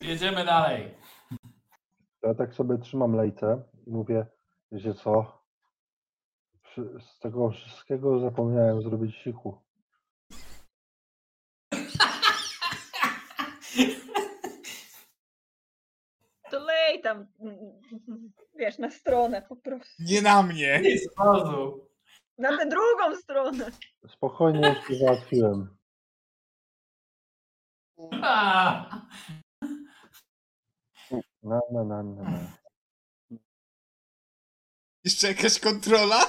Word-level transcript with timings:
Jedziemy 0.00 0.44
dalej. 0.44 0.94
Ja 2.22 2.34
tak 2.34 2.54
sobie 2.54 2.78
trzymam 2.78 3.16
lejce 3.16 3.62
i 3.86 3.90
mówię, 3.90 4.26
wiecie 4.72 4.94
co? 4.94 5.42
Z 7.00 7.18
tego 7.18 7.50
wszystkiego 7.50 8.20
zapomniałem 8.20 8.82
zrobić 8.82 9.16
siku. 9.16 9.58
To 16.50 16.58
lej 16.58 17.00
tam, 17.00 17.26
wiesz, 18.54 18.78
na 18.78 18.90
stronę 18.90 19.42
po 19.42 19.56
prostu. 19.56 20.02
Nie 20.02 20.22
na 20.22 20.42
mnie! 20.42 20.80
Nie 20.82 20.98
zwozu. 20.98 21.88
Na 22.38 22.58
tę 22.58 22.66
drugą 22.66 23.16
stronę. 23.16 23.70
Spokojnie 24.08 24.68
już 24.68 24.88
to 24.88 24.94
załatwiłem. 24.94 25.76
Na, 31.42 31.60
na, 31.72 31.84
na, 31.84 32.02
na, 32.02 32.22
na. 32.22 32.56
Jeszcze 35.04 35.28
jakaś 35.28 35.60
kontrola? 35.60 36.20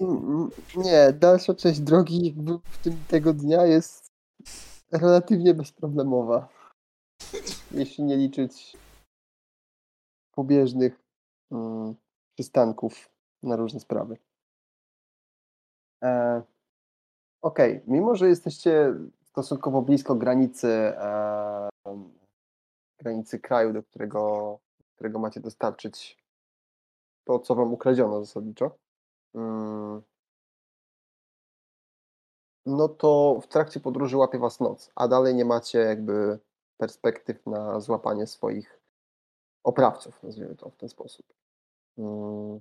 Mm, 0.00 0.50
Nie, 0.76 1.12
dalsza 1.12 1.54
część 1.54 1.80
drogi 1.80 2.26
jakby 2.26 2.58
w 2.58 2.78
tym, 2.78 3.04
tego 3.08 3.32
dnia 3.32 3.66
jest 3.66 4.12
relatywnie 4.92 5.54
bezproblemowa. 5.54 6.48
Jeśli 7.70 8.04
nie 8.04 8.16
liczyć 8.16 8.76
pobieżnych 10.34 11.02
mm, 11.52 11.94
przystanków 12.34 13.10
na 13.42 13.56
różne 13.56 13.80
sprawy. 13.80 14.18
E, 16.04 16.42
Okej, 17.42 17.82
mimo 17.86 18.16
że 18.16 18.28
jesteście 18.28 18.94
stosunkowo 19.24 19.82
blisko 19.82 20.14
granicy, 20.14 20.68
e, 20.68 21.68
granicy 23.04 23.38
kraju, 23.38 23.72
do 23.72 23.82
którego, 23.82 24.58
którego 24.94 25.18
macie 25.18 25.40
dostarczyć 25.40 26.18
to, 27.24 27.38
co 27.38 27.54
wam 27.54 27.72
ukradziono 27.72 28.24
zasadniczo, 28.24 28.70
Mm. 29.34 30.02
No 32.66 32.88
to 32.88 33.40
w 33.42 33.46
trakcie 33.46 33.80
podróży 33.80 34.16
łapie 34.16 34.38
was 34.38 34.60
noc, 34.60 34.90
a 34.94 35.08
dalej 35.08 35.34
nie 35.34 35.44
macie 35.44 35.78
jakby 35.78 36.38
perspektyw 36.76 37.46
na 37.46 37.80
złapanie 37.80 38.26
swoich 38.26 38.80
oprawców, 39.64 40.22
nazwijmy 40.22 40.56
to 40.56 40.70
w 40.70 40.76
ten 40.76 40.88
sposób. 40.88 41.26
Mm. 41.98 42.60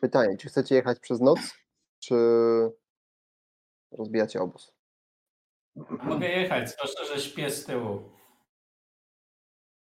Pytanie, 0.00 0.36
czy 0.36 0.48
chcecie 0.48 0.74
jechać 0.74 1.00
przez 1.00 1.20
noc, 1.20 1.38
czy 1.98 2.14
rozbijacie 3.92 4.40
obóz? 4.40 4.74
mogę 6.02 6.28
jechać, 6.28 6.70
zwłaszcza, 6.70 7.04
że 7.04 7.20
śpię 7.20 7.50
z 7.50 7.64
tyłu. 7.64 8.13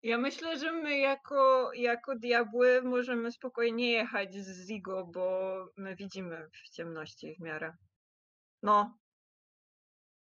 Ja 0.03 0.17
myślę, 0.17 0.59
że 0.59 0.71
my 0.71 0.97
jako, 0.97 1.71
jako 1.73 2.15
diabły 2.15 2.81
możemy 2.81 3.31
spokojnie 3.31 3.91
jechać 3.91 4.35
z 4.35 4.67
Zigo, 4.67 5.05
bo 5.13 5.55
my 5.77 5.95
widzimy 5.95 6.47
w 6.53 6.69
ciemności 6.69 7.35
w 7.35 7.39
miarę. 7.43 7.73
No, 8.63 8.97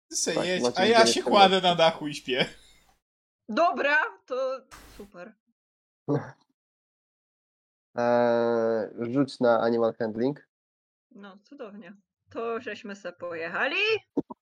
Ty 0.10 0.16
se 0.16 0.34
Tak, 0.34 0.46
jedź, 0.46 0.64
a 0.76 0.86
ja 0.86 1.06
się 1.08 1.24
kładę 1.24 1.62
na 1.62 1.76
dachu 1.76 2.08
i 2.08 2.14
śpię. 2.14 2.46
dobra, 3.50 3.98
to 4.26 4.60
super. 4.98 5.34
Eee, 7.96 8.90
rzuć 9.14 9.40
na 9.40 9.60
animal 9.62 9.94
handling. 9.94 10.48
No, 11.12 11.38
cudownie. 11.44 11.94
To 12.32 12.60
żeśmy 12.62 12.96
se 12.96 13.14
pojechali, 13.14 13.76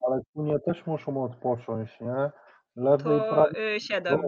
Ale 0.07 0.21
kunie 0.33 0.59
też 0.59 0.85
muszą 0.85 1.23
odpocząć, 1.23 1.89
nie? 2.01 2.31
Lewy 2.75 3.15
i 3.15 3.19
to 3.19 3.29
prawy. 3.29 3.59
y, 3.75 3.79
siedem. 3.79 4.21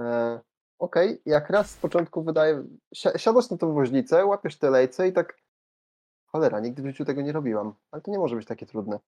E, 0.00 0.40
Okej, 0.78 1.22
jak 1.26 1.50
raz 1.50 1.70
z 1.70 1.76
początku 1.76 2.22
wydaje. 2.22 2.64
si- 2.94 3.18
Siadasz 3.18 3.50
na 3.50 3.56
tą 3.56 3.72
woźnicę, 3.74 4.24
łapiesz 4.26 4.56
te 4.58 4.70
lejce 4.70 5.08
i 5.08 5.12
tak. 5.12 5.36
Cholera, 6.26 6.60
nigdy 6.60 6.82
w 6.82 6.86
życiu 6.86 7.04
tego 7.04 7.22
nie 7.22 7.32
robiłam, 7.32 7.74
ale 7.90 8.02
to 8.02 8.10
nie 8.10 8.18
może 8.18 8.36
być 8.36 8.46
takie 8.46 8.66
trudne. 8.66 8.98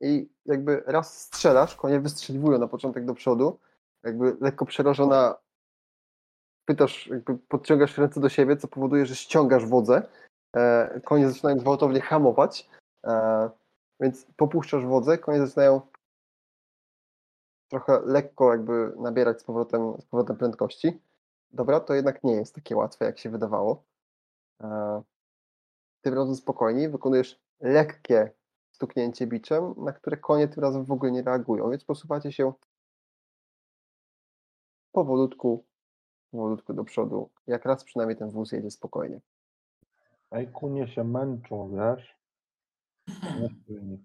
I 0.00 0.28
jakby 0.46 0.82
raz 0.86 1.20
strzelasz, 1.22 1.76
konie 1.76 2.00
wystrzeliwują 2.00 2.58
na 2.58 2.68
początek 2.68 3.04
do 3.04 3.14
przodu, 3.14 3.58
jakby 4.02 4.36
lekko 4.40 4.66
przerażona. 4.66 5.34
Pytasz, 6.64 7.06
jakby 7.06 7.38
podciągasz 7.38 7.98
ręce 7.98 8.20
do 8.20 8.28
siebie, 8.28 8.56
co 8.56 8.68
powoduje, 8.68 9.06
że 9.06 9.16
ściągasz 9.16 9.66
wodzę. 9.66 10.02
E, 10.56 11.00
konie 11.04 11.28
zaczynają 11.30 11.56
gwałtownie 11.56 12.00
hamować, 12.00 12.68
e, 13.06 13.50
więc 14.00 14.26
popuszczasz 14.36 14.86
wodzę, 14.86 15.18
konie 15.18 15.46
zaczynają 15.46 15.80
trochę 17.72 18.00
lekko 18.04 18.52
jakby 18.52 18.92
nabierać 18.96 19.40
z 19.40 19.44
powrotem, 19.44 19.94
z 20.00 20.04
powrotem 20.04 20.36
prędkości. 20.36 21.00
Dobra, 21.52 21.80
to 21.80 21.94
jednak 21.94 22.24
nie 22.24 22.32
jest 22.32 22.54
takie 22.54 22.76
łatwe, 22.76 23.04
jak 23.04 23.18
się 23.18 23.30
wydawało. 23.30 23.84
E, 24.60 25.02
Tym 26.00 26.14
razem 26.14 26.34
spokojniej, 26.36 26.90
wykonujesz 26.90 27.40
lekkie 27.60 28.30
stuknięcie 28.72 29.26
biczem, 29.26 29.74
na 29.76 29.92
które 29.92 30.16
konie 30.16 30.48
tym 30.48 30.62
razem 30.62 30.84
w 30.84 30.92
ogóle 30.92 31.12
nie 31.12 31.22
reagują, 31.22 31.70
więc 31.70 31.84
posuwacie 31.84 32.32
się 32.32 32.52
powolutku, 34.92 35.64
powolutku 36.30 36.74
do 36.74 36.84
przodu. 36.84 37.30
Jak 37.46 37.64
raz 37.64 37.84
przynajmniej 37.84 38.18
ten 38.18 38.30
wóz 38.30 38.52
jedzie 38.52 38.70
spokojnie. 38.70 39.20
Ej, 40.30 40.48
kunie 40.48 40.88
się 40.88 41.04
męczą, 41.04 41.70
wiesz? 41.76 42.16
Nie. 43.68 43.98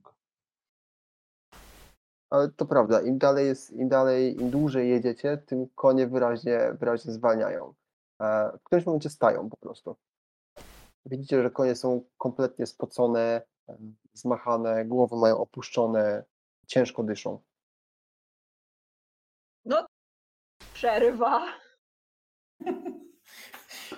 Ale 2.29 2.49
to 2.51 2.65
prawda, 2.65 3.01
im 3.01 3.17
dalej 3.17 3.47
jest, 3.47 3.71
im 3.71 3.89
dalej, 3.89 4.41
im 4.41 4.49
dłużej 4.49 4.89
jedziecie, 4.89 5.37
tym 5.37 5.67
konie 5.75 6.07
wyraźnie, 6.07 6.73
wyraźnie 6.79 7.13
zwalniają. 7.13 7.73
E, 8.21 8.51
W 8.57 8.63
którymś 8.63 8.85
momencie 8.85 9.09
stają 9.09 9.49
po 9.49 9.57
prostu. 9.57 9.95
Widzicie, 11.05 11.43
że 11.43 11.51
konie 11.51 11.75
są 11.75 12.03
kompletnie 12.17 12.65
spocone, 12.65 13.41
e, 13.69 13.77
zmachane, 14.13 14.85
głowy 14.85 15.15
mają 15.15 15.37
opuszczone, 15.37 16.23
ciężko 16.67 17.03
dyszą. 17.03 17.41
No, 19.65 19.85
przerwa. 20.73 21.45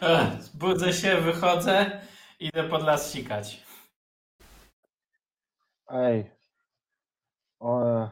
Ech, 0.02 0.56
Budzę 0.56 0.94
się, 0.94 1.22
wychodzę, 1.22 2.02
idę 2.40 2.70
pod 2.70 2.84
las 2.84 3.12
sikać. 3.12 3.66
Ej. 5.88 6.32
O, 7.60 8.10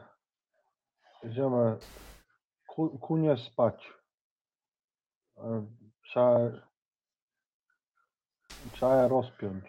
idziemy. 1.30 1.76
Ku, 2.66 2.98
kunie 2.98 3.36
spać. 3.36 3.92
Trzeba, 6.02 6.38
trzeba 8.72 9.02
je 9.02 9.08
rozpiąć. 9.08 9.64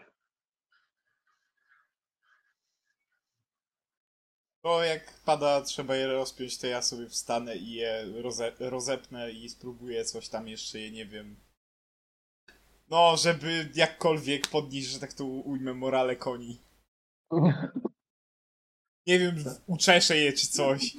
To 4.61 4.83
jak 4.83 5.21
pada, 5.25 5.61
trzeba 5.61 5.95
je 5.95 6.07
rozpiąć, 6.07 6.57
to 6.57 6.67
ja 6.67 6.81
sobie 6.81 7.09
wstanę 7.09 7.55
i 7.55 7.71
je 7.71 8.05
roze 8.21 8.51
rozepnę 8.59 9.31
i 9.31 9.49
spróbuję 9.49 10.05
coś 10.05 10.29
tam 10.29 10.47
jeszcze, 10.47 10.79
je 10.79 10.91
nie 10.91 11.05
wiem. 11.05 11.39
No, 12.89 13.17
żeby 13.17 13.71
jakkolwiek 13.75 14.47
podnieść, 14.47 14.87
że 14.87 14.99
tak 14.99 15.13
to 15.13 15.25
ujmę, 15.25 15.73
morale 15.73 16.15
koni. 16.15 16.61
Nie 19.07 19.19
wiem, 19.19 19.35
uczeszę 19.67 20.17
je 20.17 20.33
czy 20.33 20.47
coś. 20.47 20.95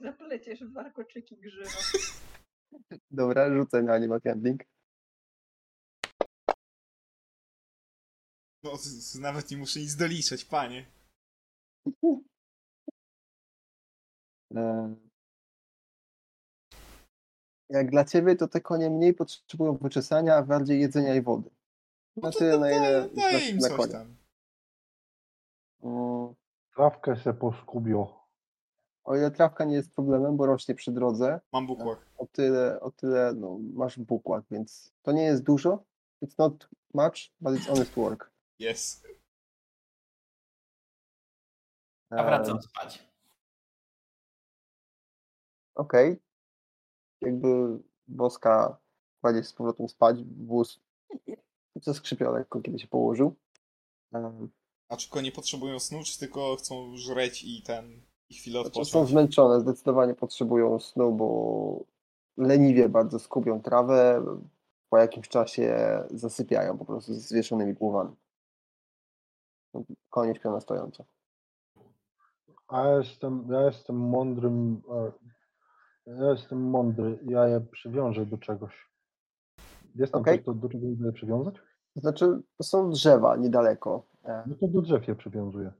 Zapleciesz 0.00 0.64
warkoczyki 0.72 1.36
grzywa. 1.36 1.70
Dobra, 3.10 3.54
rzucę 3.54 3.82
na 3.82 3.94
animal 3.94 4.20
handling. 4.20 4.62
No, 8.64 8.76
z- 8.76 8.82
z- 9.12 9.18
nawet 9.20 9.50
nie 9.50 9.56
muszę 9.56 9.80
nic 9.80 9.96
doliczać, 9.96 10.44
panie. 10.44 10.86
E, 14.56 14.94
Jak 17.68 17.90
dla 17.90 18.04
ciebie, 18.04 18.36
to 18.36 18.48
te 18.48 18.60
konie 18.60 18.90
mniej 18.90 19.14
potrzebują 19.14 19.76
wyczesania, 19.76 20.36
a 20.36 20.42
bardziej 20.42 20.80
jedzenia 20.80 21.14
i 21.14 21.22
wody. 21.22 21.50
No 22.16 22.22
Na 22.22 22.30
to, 22.32 22.38
tyle, 22.38 22.52
to, 22.52 22.60
na 22.60 22.70
ile 22.70 23.08
daj, 23.08 23.32
daj 23.32 23.50
im 23.50 23.58
na 23.58 23.68
coś 23.68 23.76
konie. 23.76 23.92
tam. 23.92 24.16
Mm, 25.82 26.34
Trawkę 26.74 27.16
se. 27.16 27.34
O 29.04 29.16
ile 29.16 29.30
trawka 29.30 29.64
nie 29.64 29.74
jest 29.74 29.94
problemem, 29.94 30.36
bo 30.36 30.46
rośnie 30.46 30.74
przy 30.74 30.92
drodze, 30.92 31.40
Mam 31.52 31.66
bukłak. 31.66 31.98
o 32.18 32.26
tyle, 32.26 32.80
o 32.80 32.90
tyle 32.90 33.32
no, 33.34 33.58
masz 33.74 33.98
bukłak, 33.98 34.44
więc 34.50 34.94
to 35.02 35.12
nie 35.12 35.22
jest 35.22 35.42
dużo. 35.42 35.84
It's 36.22 36.38
not 36.38 36.68
much, 36.94 37.32
but 37.40 37.54
it's 37.54 37.66
honest 37.68 37.94
work. 37.94 38.30
Jest. 38.58 39.06
A 42.10 42.24
wracam 42.24 42.62
spać. 42.62 43.08
Okej. 45.74 46.22
Jakby 47.20 47.78
Boska 48.06 48.78
kładzie 49.20 49.44
z 49.44 49.52
powrotem 49.52 49.88
spać, 49.88 50.24
wóz 50.24 50.80
zaskrzypiał 51.76 52.34
lekko, 52.34 52.60
kiedy 52.60 52.78
się 52.78 52.86
położył. 52.86 53.36
A 54.88 54.96
czy 54.96 55.10
konie 55.10 55.32
potrzebują 55.32 55.80
snu, 55.80 56.04
czy 56.04 56.18
tylko 56.18 56.56
chcą 56.56 56.96
żreć 56.96 57.44
i 57.44 57.62
ten 57.62 58.02
chwilę 58.30 58.60
Znaczy, 58.62 58.84
są 58.84 59.06
zmęczone, 59.06 59.60
zdecydowanie 59.60 60.14
potrzebują 60.14 60.78
snu, 60.78 61.12
bo 61.12 61.84
leniwie 62.36 62.88
bardzo 62.88 63.18
skubią 63.18 63.62
trawę, 63.62 64.24
po 64.88 64.98
jakimś 64.98 65.28
czasie 65.28 65.76
zasypiają 66.10 66.78
po 66.78 66.84
prostu 66.84 67.14
z 67.14 67.28
zwieszonymi 67.28 67.74
głowami. 67.74 68.16
Konie 70.10 70.34
śpią 70.34 70.52
na 70.52 70.60
stojąco. 70.60 71.04
A 72.68 72.86
ja 72.88 72.98
jestem, 72.98 73.46
ja 73.50 73.60
jestem 73.62 73.96
mądrym. 73.96 74.82
e, 74.90 75.12
Ja 76.06 76.30
jestem 76.30 76.70
mądry. 76.70 77.18
Ja 77.26 77.48
je 77.48 77.60
przywiążę 77.60 78.26
do 78.26 78.38
czegoś. 78.38 78.90
Jest 79.94 80.12
tam 80.12 80.20
Okej. 80.22 80.36
coś, 80.38 80.44
do, 80.44 80.54
do 80.54 80.68
czego 80.68 80.86
je 81.06 81.12
przywiązać? 81.12 81.54
Znaczy, 81.96 82.42
to 82.56 82.64
są 82.64 82.90
drzewa 82.90 83.36
niedaleko. 83.36 84.06
E, 84.24 84.42
No 84.46 84.54
to 84.60 84.68
do 84.68 84.82
drzew 84.82 85.08
je 85.08 85.14
przywiązuję. 85.14 85.72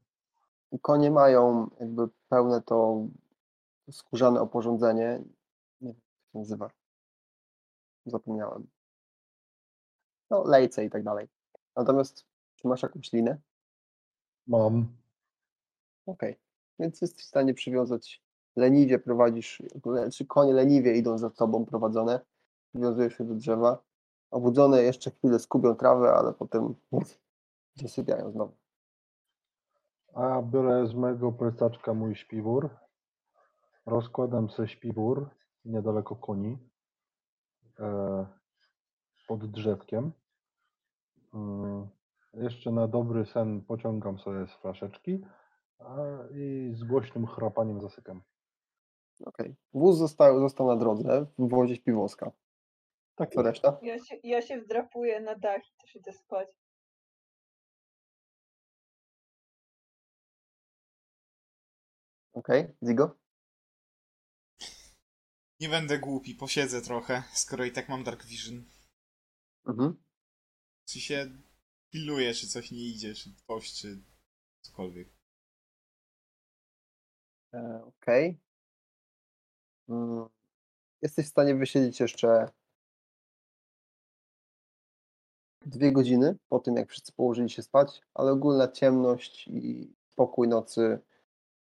Konie 0.83 1.11
mają 1.11 1.71
jakby 1.81 2.09
pełne 2.29 2.63
to 2.63 3.07
skórzane 3.91 4.41
oporządzenie. 4.41 5.23
Nie 5.81 5.93
wiem, 5.93 6.03
jak 6.17 6.33
się 6.33 6.39
nazywa. 6.39 6.71
Zapomniałem. 8.07 8.67
No, 10.31 10.45
lejce 10.45 10.85
i 10.85 10.91
tak 10.91 11.03
dalej. 11.03 11.29
Natomiast, 11.77 12.25
czy 12.57 12.69
masz 12.69 12.83
jakąś 12.83 13.13
linę? 13.13 13.41
Mam. 14.47 14.97
Okej. 16.07 16.37
Więc 16.79 17.01
jesteś 17.01 17.25
w 17.25 17.29
stanie 17.29 17.55
przywiązać 17.55 18.23
leniwie, 18.57 18.99
prowadzisz, 18.99 19.63
czy 20.13 20.27
konie 20.27 20.53
leniwie 20.53 20.97
idą 20.97 21.19
za 21.19 21.31
tobą 21.31 21.65
prowadzone, 21.65 22.21
przywiązujesz 22.69 23.19
się 23.19 23.25
do 23.25 23.35
drzewa. 23.35 23.83
Obudzone 24.31 24.83
jeszcze 24.83 25.11
chwilę 25.11 25.39
skubią 25.39 25.75
trawę, 25.75 26.13
ale 26.13 26.33
potem 26.33 26.75
zasypiają 27.83 28.31
znowu. 28.31 28.64
A 30.15 30.43
biorę 30.43 30.87
z 30.87 30.95
mojego 30.95 31.33
plecaczka 31.33 31.95
mój 31.95 32.15
śpiwór. 32.15 32.71
Rozkładam 33.87 34.51
sobie 34.51 34.69
śpiwór 34.69 35.31
niedaleko 35.65 36.17
koni. 36.17 36.59
E, 37.81 38.27
pod 39.29 39.51
drzewkiem. 39.51 40.13
Mm, 41.35 41.89
jeszcze 42.35 42.71
na 42.71 42.89
dobry 42.89 43.27
sen 43.27 43.63
pociągam 43.63 44.19
sobie 44.19 44.47
z 44.47 44.53
flaszeczki 44.53 45.25
a, 45.79 45.97
i 46.35 46.71
z 46.75 46.85
głośnym 46.85 47.27
chrapaniem 47.27 47.81
zasypiam. 47.81 48.23
Okej. 49.25 49.57
Wóz 49.75 49.97
został, 49.97 50.41
został 50.41 50.67
na 50.67 50.77
drodze 50.77 51.27
w 51.39 51.49
wozie 51.49 51.77
śpiwowska. 51.77 52.31
Tak 53.15 53.31
Co 53.31 53.43
reszta? 53.43 53.79
Ja 53.83 53.99
się, 53.99 54.17
ja 54.23 54.43
się 54.43 54.61
wdrapuję 54.61 55.21
na 55.21 55.35
dach 55.35 55.69
i 55.69 55.73
też 55.81 55.97
idę 55.97 56.13
spać. 56.13 56.49
Okej. 62.35 62.75
Zigo? 62.87 63.17
Nie 65.61 65.69
będę 65.69 65.99
głupi, 65.99 66.35
posiedzę 66.35 66.83
trochę, 66.83 67.23
skoro 67.33 67.65
i 67.65 67.73
tak 67.73 67.89
mam 67.89 68.05
Dark 68.05 68.25
Vision. 68.25 68.65
Mhm. 69.67 70.03
Czy 70.89 71.01
się 71.01 71.31
pilnuję, 71.91 72.35
czy 72.35 72.49
coś 72.49 72.71
nie 72.71 72.89
idzie, 72.89 73.15
czy 73.15 73.35
ktoś, 73.35 73.73
czy 73.73 74.03
cokolwiek. 74.61 75.09
E, 77.55 77.85
Okej. 77.85 78.41
Mm, 79.89 80.29
Jesteś 81.03 81.27
w 81.27 81.31
stanie 81.31 81.55
wysiedzieć 81.55 82.01
jeszcze 82.01 82.49
dwie 85.67 85.93
godziny 85.93 86.37
po 86.49 86.59
tym, 86.61 86.77
jak 86.77 86.91
wszyscy 86.91 87.13
położyli 87.13 87.51
się 87.51 87.63
spać, 87.63 88.01
ale 88.15 88.33
ogólna 88.33 88.69
ciemność 88.69 89.49
i 89.49 89.95
spokój 90.13 90.49
nocy 90.49 90.99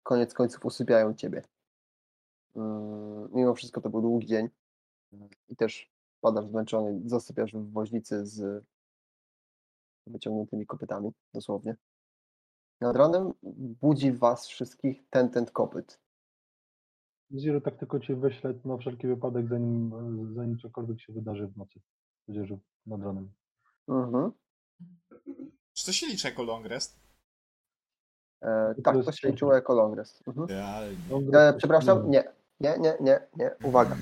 koniec 0.05 0.35
końców 0.35 0.65
usypiają 0.65 1.15
ciebie. 1.15 1.43
Mm, 2.56 3.29
Mimo 3.33 3.55
wszystko 3.55 3.81
to 3.81 3.91
był 3.91 4.01
długi 4.01 4.27
dzień 4.27 4.49
i 5.49 5.56
też 5.56 5.93
padasz 6.21 6.47
zmęczony, 6.47 7.01
zasypiasz 7.05 7.53
w 7.53 7.73
woźnicy 7.73 8.27
z 8.27 8.65
wyciągniętymi 10.06 10.67
kopytami, 10.67 11.11
dosłownie. 11.35 11.77
Nad 12.81 12.97
ranem 12.97 13.33
budzi 13.83 14.12
was 14.12 14.47
wszystkich 14.47 15.09
ten, 15.11 15.31
ten 15.31 15.47
kopyt. 15.47 16.01
Zero 17.31 17.61
tak 17.61 17.77
tylko 17.77 18.00
ci 18.00 18.15
wyślę 18.15 18.55
na 18.65 18.77
wszelki 18.77 19.07
wypadek, 19.07 19.49
zanim, 19.49 19.91
zanim 20.35 20.59
cokolwiek 20.59 21.00
się 21.00 21.12
wydarzy 21.12 21.47
w 21.47 21.57
nocy. 21.57 21.81
Będziesz 22.29 22.59
nad 22.87 23.03
ranem. 23.03 23.33
Mhm. 23.89 24.33
Czy 25.73 25.87
to 25.87 25.93
się 25.93 26.07
liczy 26.07 26.29
jako 26.29 26.43
long 26.43 26.67
rest? 26.67 27.04
E, 28.44 28.75
tak, 28.85 29.05
to 29.05 29.12
się 29.12 29.29
liczyło 29.29 29.55
jako 29.55 29.75
long 29.75 29.96
rest. 29.96 30.23
Mhm. 30.29 30.49
E, 31.32 31.52
przepraszam, 31.52 32.11
nie, 32.11 32.25
nie, 32.61 32.79
nie, 32.79 32.96
nie, 33.00 33.20
nie, 33.37 33.50
uwaga. 33.64 33.96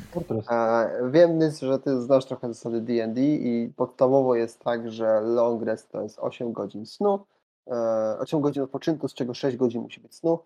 E, 0.50 1.10
wiem, 1.10 1.38
Nys, 1.38 1.60
że 1.60 1.78
ty 1.78 2.02
znasz 2.02 2.26
trochę 2.26 2.48
zasady 2.48 2.80
D&D 2.80 3.20
i 3.20 3.72
podstawowo 3.76 4.34
jest 4.34 4.60
tak, 4.60 4.92
że 4.92 5.20
long 5.20 5.62
rest 5.62 5.90
to 5.90 6.02
jest 6.02 6.18
8 6.18 6.52
godzin 6.52 6.86
snu, 6.86 7.26
e, 7.70 8.18
8 8.18 8.40
godzin 8.40 8.62
odpoczynku, 8.62 9.08
z 9.08 9.14
czego 9.14 9.34
6 9.34 9.56
godzin 9.56 9.82
musi 9.82 10.00
być 10.00 10.14
snu, 10.14 10.38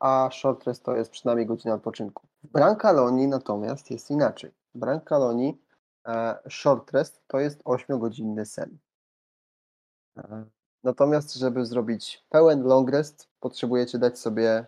a 0.00 0.28
short 0.32 0.64
rest 0.64 0.84
to 0.84 0.96
jest 0.96 1.10
przynajmniej 1.10 1.46
godzina 1.46 1.74
odpoczynku. 1.74 2.26
W 2.44 2.48
Brankalonii 2.48 3.28
natomiast 3.28 3.90
jest 3.90 4.10
inaczej. 4.10 4.50
W 4.74 4.78
Brankalonii 4.78 5.62
e, 6.08 6.38
short 6.48 6.90
rest 6.90 7.22
to 7.26 7.40
jest 7.40 7.62
8-godzinny 7.62 8.44
sen. 8.44 8.78
Natomiast, 10.84 11.34
żeby 11.34 11.66
zrobić 11.66 12.26
pełen 12.28 12.62
long 12.62 12.90
rest, 12.90 13.28
potrzebujecie 13.40 13.98
dać 13.98 14.18
sobie, 14.18 14.66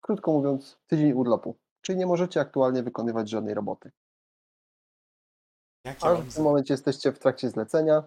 krótko 0.00 0.32
mówiąc, 0.32 0.78
tydzień 0.86 1.12
urlopu. 1.12 1.56
Czyli 1.80 1.98
nie 1.98 2.06
możecie 2.06 2.40
aktualnie 2.40 2.82
wykonywać 2.82 3.30
żadnej 3.30 3.54
roboty. 3.54 3.90
Jakie 5.84 6.06
A 6.06 6.14
w 6.14 6.34
tym 6.34 6.44
momencie 6.44 6.74
jesteście 6.74 7.12
w 7.12 7.18
trakcie 7.18 7.50
zlecenia. 7.50 8.02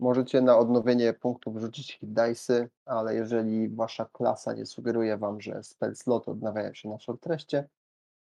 Możecie 0.00 0.40
na 0.40 0.58
odnowienie 0.58 1.12
punktów 1.12 1.56
wrzucić 1.56 1.98
hit 1.98 2.10
dice'y, 2.10 2.68
ale 2.84 3.14
jeżeli 3.14 3.68
wasza 3.68 4.04
klasa 4.04 4.52
nie 4.52 4.66
sugeruje 4.66 5.18
wam, 5.18 5.40
że 5.40 5.62
spell 5.62 5.96
sloty 5.96 6.30
odnawiają 6.30 6.74
się 6.74 6.88
na 6.88 6.98
short 6.98 7.26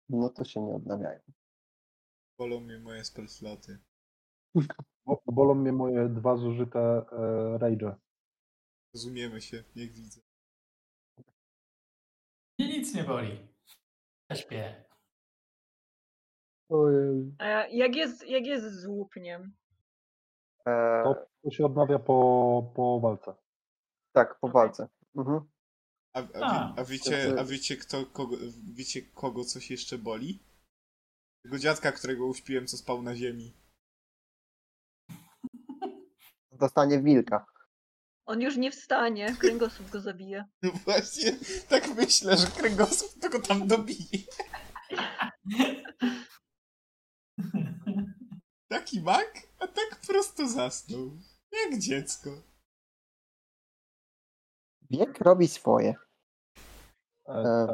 no 0.08 0.28
to 0.28 0.44
się 0.44 0.62
nie 0.62 0.74
odnawiają. 0.74 1.20
Bolą 2.38 2.60
mnie 2.60 2.78
moje 2.78 3.04
spell 3.04 3.28
sloty. 3.28 3.78
Bo, 5.08 5.22
bolą 5.26 5.54
mnie 5.54 5.72
moje 5.72 6.08
dwa 6.08 6.36
zużyte 6.36 6.80
e, 6.80 7.58
rage'e. 7.58 7.94
Rozumiemy 8.94 9.40
się, 9.40 9.64
niech 9.76 9.92
widzę. 9.92 10.20
Mnie 12.58 12.68
nic 12.78 12.94
nie 12.94 13.04
boli. 13.04 13.48
Ja 14.30 14.36
śpię. 14.36 14.84
Ojej. 16.68 17.34
A 17.38 17.44
jak 17.66 17.96
jest, 17.96 18.26
jak 18.28 18.46
jest 18.46 18.80
z 18.80 18.86
łupniem? 18.86 19.52
E, 20.66 21.02
To, 21.04 21.14
to 21.42 21.50
się 21.50 21.66
odnawia 21.66 21.98
po, 21.98 22.72
po 22.76 23.00
walce. 23.00 23.34
tak, 24.12 24.38
po 24.40 24.48
walce. 24.48 24.88
Mhm. 25.16 25.40
A, 26.16 26.20
a, 26.20 26.40
A, 26.40 26.74
a, 26.80 26.84
wiecie, 26.84 27.34
a 27.40 27.44
wiecie, 27.44 27.76
kto, 27.76 28.06
kogo, 28.06 28.36
wiecie 28.74 29.02
kogo 29.02 29.44
coś 29.44 29.70
jeszcze 29.70 29.98
boli? 29.98 30.38
Tego 31.44 31.58
dziadka, 31.58 31.92
którego 31.92 32.26
uśpiłem, 32.26 32.66
co 32.66 32.76
spał 32.76 33.02
na 33.02 33.16
ziemi. 33.16 33.54
Dostanie 36.58 37.02
wilka. 37.02 37.46
On 38.26 38.40
już 38.40 38.56
nie 38.56 38.70
wstanie, 38.70 39.36
kręgosłup 39.38 39.90
go 39.90 40.00
zabije. 40.00 40.44
No 40.62 40.70
właśnie, 40.84 41.32
tak 41.68 41.88
myślę, 41.94 42.36
że 42.36 42.46
kręgosłup 42.46 43.10
to 43.20 43.28
go 43.30 43.40
tam 43.40 43.68
dobije. 43.68 44.18
Taki 48.68 49.02
mak, 49.02 49.32
a 49.58 49.66
tak 49.66 50.00
prosto 50.06 50.48
zasnął. 50.48 51.10
Jak 51.52 51.80
dziecko. 51.80 52.30
Wiek 54.90 55.20
robi 55.20 55.48
swoje. 55.48 55.94
E, 57.28 57.66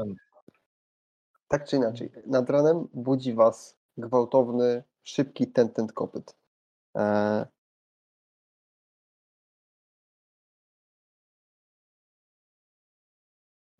Tak 1.48 1.64
czy 1.68 1.76
inaczej, 1.76 2.12
nad 2.26 2.50
ranem 2.50 2.88
budzi 2.92 3.34
was 3.34 3.76
gwałtowny, 3.96 4.84
szybki 5.04 5.52
ten 5.52 5.86
kopyt. 5.94 6.36
E... 6.96 7.53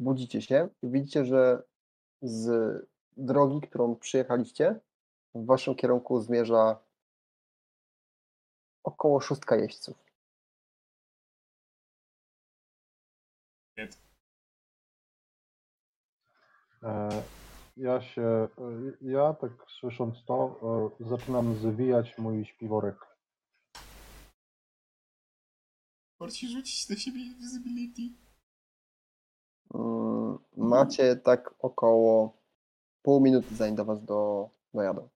Budzicie 0.05 0.43
się 0.43 0.69
i 0.83 0.89
widzicie, 0.89 1.25
że 1.25 1.63
z 2.23 2.47
drogi, 3.17 3.61
którą 3.61 3.97
przyjechaliście, 3.97 4.81
w 5.35 5.47
waszym 5.47 5.75
kierunku 5.75 6.21
zmierza 6.21 6.79
około 8.83 9.21
szóstka 9.21 9.57
jeźdźców. 9.57 10.05
e, 16.83 17.23
ja 17.77 18.01
się, 18.01 18.23
e, 18.23 18.49
ja 19.01 19.35
tak 19.35 19.53
słysząc 19.81 20.25
to, 20.25 20.61
e, 21.01 21.05
zaczynam 21.09 21.55
zwijać 21.55 22.19
mój 22.19 22.45
śpiworek. 22.45 22.97
Morci 26.21 26.49
rzucić 26.49 26.87
do 26.87 26.97
siebie 26.97 27.21
invisibility. 27.21 28.24
Mm, 29.75 30.39
Macie 30.57 31.17
tak 31.17 31.55
około 31.59 32.37
pół 33.03 33.21
minuty 33.21 33.57
zanim 33.57 33.75
do 33.77 33.85
was 33.85 34.05
do, 34.05 34.51
dojadą. 34.75 35.09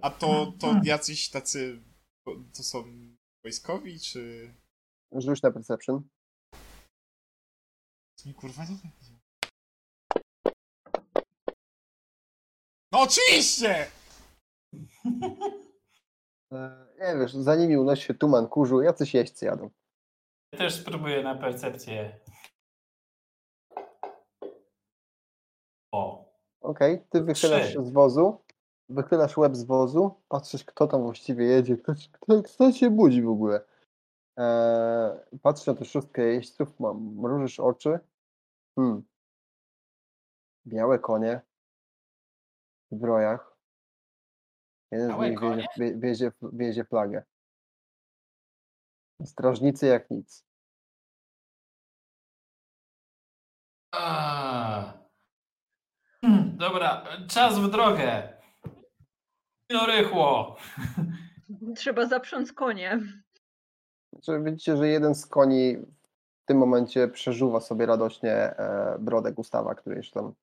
A 0.00 0.10
to, 0.10 0.52
to 0.60 0.74
jacyś 0.84 1.30
tacy, 1.30 1.82
to 2.56 2.62
są 2.62 2.84
wojskowi, 3.44 4.00
czy... 4.00 4.54
Rzuć 5.12 5.42
na 5.42 5.50
perception. 5.50 6.08
To 8.22 8.28
mi 8.28 8.34
kurwa 8.34 8.62
nie 8.62 8.68
będzie. 8.76 9.18
No 12.92 13.00
oczywiście! 13.00 13.90
E, 16.52 16.86
Nie 17.00 17.18
wiesz, 17.20 17.34
za 17.34 17.56
nimi 17.56 17.76
unosi 17.76 18.02
się 18.02 18.14
tuman 18.14 18.48
kurzu, 18.48 18.82
jacyś 18.82 19.14
jeźdźcy 19.14 19.46
jadą. 19.46 19.70
Ja 20.52 20.58
też 20.58 20.74
spróbuję 20.74 21.22
na 21.22 21.34
percepcję. 21.34 22.20
O. 25.92 26.28
Okej, 26.60 27.04
ty 27.10 27.22
wychylasz 27.22 27.72
się 27.72 27.84
z 27.84 27.90
wozu, 27.90 28.44
wychylasz 28.88 29.36
łeb 29.36 29.56
z 29.56 29.64
wozu, 29.64 30.14
patrzysz 30.28 30.64
kto 30.64 30.86
tam 30.86 31.02
właściwie 31.02 31.44
jedzie, 31.46 31.76
kto, 31.76 31.92
kto, 32.12 32.42
kto 32.42 32.72
się 32.72 32.90
budzi 32.90 33.22
w 33.22 33.28
ogóle. 33.28 33.60
Eee, 34.36 35.38
patrzysz 35.42 35.66
na 35.66 35.74
tę 35.74 35.84
szóstkę 35.84 36.22
jeźdźców, 36.22 36.80
mam- 36.80 37.14
mrużysz 37.16 37.60
oczy. 37.60 37.98
Hmm. 38.78 39.02
Białe 40.66 40.98
konie 40.98 41.40
w 42.90 42.96
brojach. 42.96 43.56
Jeden 44.92 45.06
z 45.06 45.10
Białe 45.10 45.30
nich 45.30 45.40
wiezie, 45.40 45.98
wiezie, 45.98 46.32
wiezie 46.52 46.84
flagę. 46.84 47.22
Strażnicy 49.24 49.86
jak 49.86 50.10
nic. 50.10 50.44
A. 53.94 54.92
Dobra, 56.58 57.04
czas 57.28 57.58
w 57.58 57.70
drogę. 57.70 58.38
No 59.70 59.86
rychło. 59.86 60.56
Trzeba 61.76 62.06
zaprząc 62.06 62.52
konie. 62.52 63.00
Znaczy, 64.12 64.44
widzicie, 64.44 64.76
że 64.76 64.88
jeden 64.88 65.14
z 65.14 65.26
koni 65.26 65.76
w 66.42 66.44
tym 66.46 66.58
momencie 66.58 67.08
przeżuwa 67.08 67.60
sobie 67.60 67.86
radośnie 67.86 68.32
e, 68.32 68.96
brodę 69.00 69.32
Gustawa, 69.32 69.74
który 69.74 69.96
już 69.96 70.10
tam 70.10 70.34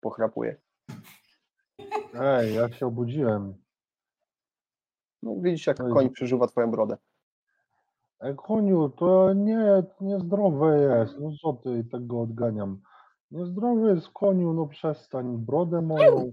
pochrapuje. 0.00 0.56
Ej, 2.14 2.54
ja 2.54 2.72
się 2.72 2.86
obudziłem. 2.86 3.54
No, 5.22 5.34
widzisz, 5.38 5.66
jak 5.66 5.80
Oj. 5.80 5.92
koń 5.92 6.10
przeżuwa 6.10 6.46
twoją 6.46 6.70
brodę. 6.70 6.96
Ej, 8.20 8.36
koniu, 8.36 8.88
to 8.88 9.32
nie, 9.32 9.82
niezdrowe 10.00 10.78
jest. 10.80 11.18
No 11.20 11.30
co 11.42 11.52
ty, 11.52 11.84
tak 11.92 12.06
go 12.06 12.20
odganiam. 12.20 12.80
Niezdrowy 13.30 13.94
jest 13.94 14.08
koniu, 14.08 14.52
no 14.52 14.66
przestań. 14.66 15.38
Brodę 15.38 15.82
moją. 15.82 16.32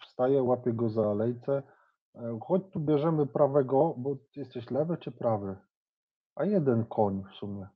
Wstaję, 0.00 0.42
łapię 0.42 0.72
go 0.72 0.90
za 0.90 1.10
alejce. 1.10 1.62
E, 2.14 2.38
Chodź 2.42 2.62
tu 2.72 2.80
bierzemy 2.80 3.26
prawego, 3.26 3.94
bo 3.98 4.16
ty 4.16 4.40
jesteś 4.40 4.70
lewy 4.70 4.96
czy 4.96 5.12
prawy? 5.12 5.56
A 6.34 6.44
jeden 6.44 6.84
koń 6.86 7.22
w 7.32 7.34
sumie. 7.34 7.68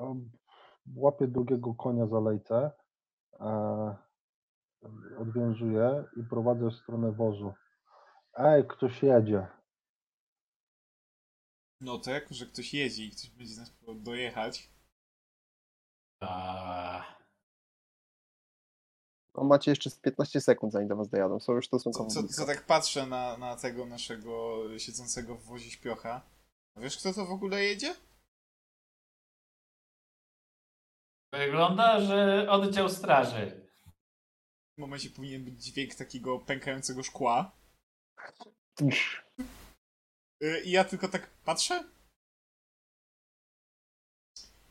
Em, 0.00 0.30
Łapię 0.96 1.26
drugiego 1.28 1.74
konia 1.74 2.06
za 2.06 2.20
lejce. 2.20 2.70
e, 3.40 3.96
Odwiązuję 5.18 6.04
i 6.16 6.22
prowadzę 6.22 6.70
w 6.70 6.74
stronę 6.74 7.12
wozu. 7.12 7.52
Ej, 8.34 8.66
ktoś 8.66 9.02
jedzie. 9.02 9.46
No 11.80 11.98
to 11.98 12.10
jako, 12.10 12.34
że 12.34 12.46
ktoś 12.46 12.74
jedzie 12.74 13.04
i 13.04 13.10
ktoś 13.10 13.30
będzie 13.30 13.56
nas 13.56 13.70
próbował 13.70 14.02
dojechać. 14.02 14.70
A. 16.20 17.18
No, 19.34 19.44
macie 19.44 19.70
jeszcze 19.70 19.90
z 19.90 19.96
15 20.00 20.40
sekund, 20.40 20.72
zanim 20.72 20.88
do 20.88 20.96
was 20.96 21.08
dojadą. 21.08 21.40
Są 21.40 21.52
już 21.52 21.64
Co, 21.68 21.78
stosunkowo 21.78 22.10
co, 22.10 22.22
blisko. 22.22 22.42
co 22.42 22.46
tak 22.46 22.66
patrzę 22.66 23.06
na, 23.06 23.36
na 23.36 23.56
tego 23.56 23.86
naszego 23.86 24.62
siedzącego 24.78 25.34
w 25.36 25.44
wozie 25.44 25.70
śpiocha. 25.70 26.30
A 26.74 26.80
wiesz 26.80 26.96
kto 26.98 27.12
to 27.14 27.26
w 27.26 27.30
ogóle 27.30 27.64
jedzie? 27.64 27.94
Wygląda, 31.32 32.00
że 32.00 32.46
oddział 32.50 32.88
straży. 32.88 33.68
W 34.76 34.80
momencie 34.80 35.10
powinien 35.10 35.44
być 35.44 35.64
dźwięk 35.64 35.94
takiego 35.94 36.38
pękającego 36.38 37.02
szkła. 37.02 37.52
Y, 40.42 40.60
I 40.64 40.70
ja 40.70 40.84
tylko 40.84 41.08
tak 41.08 41.30
patrzę. 41.44 41.84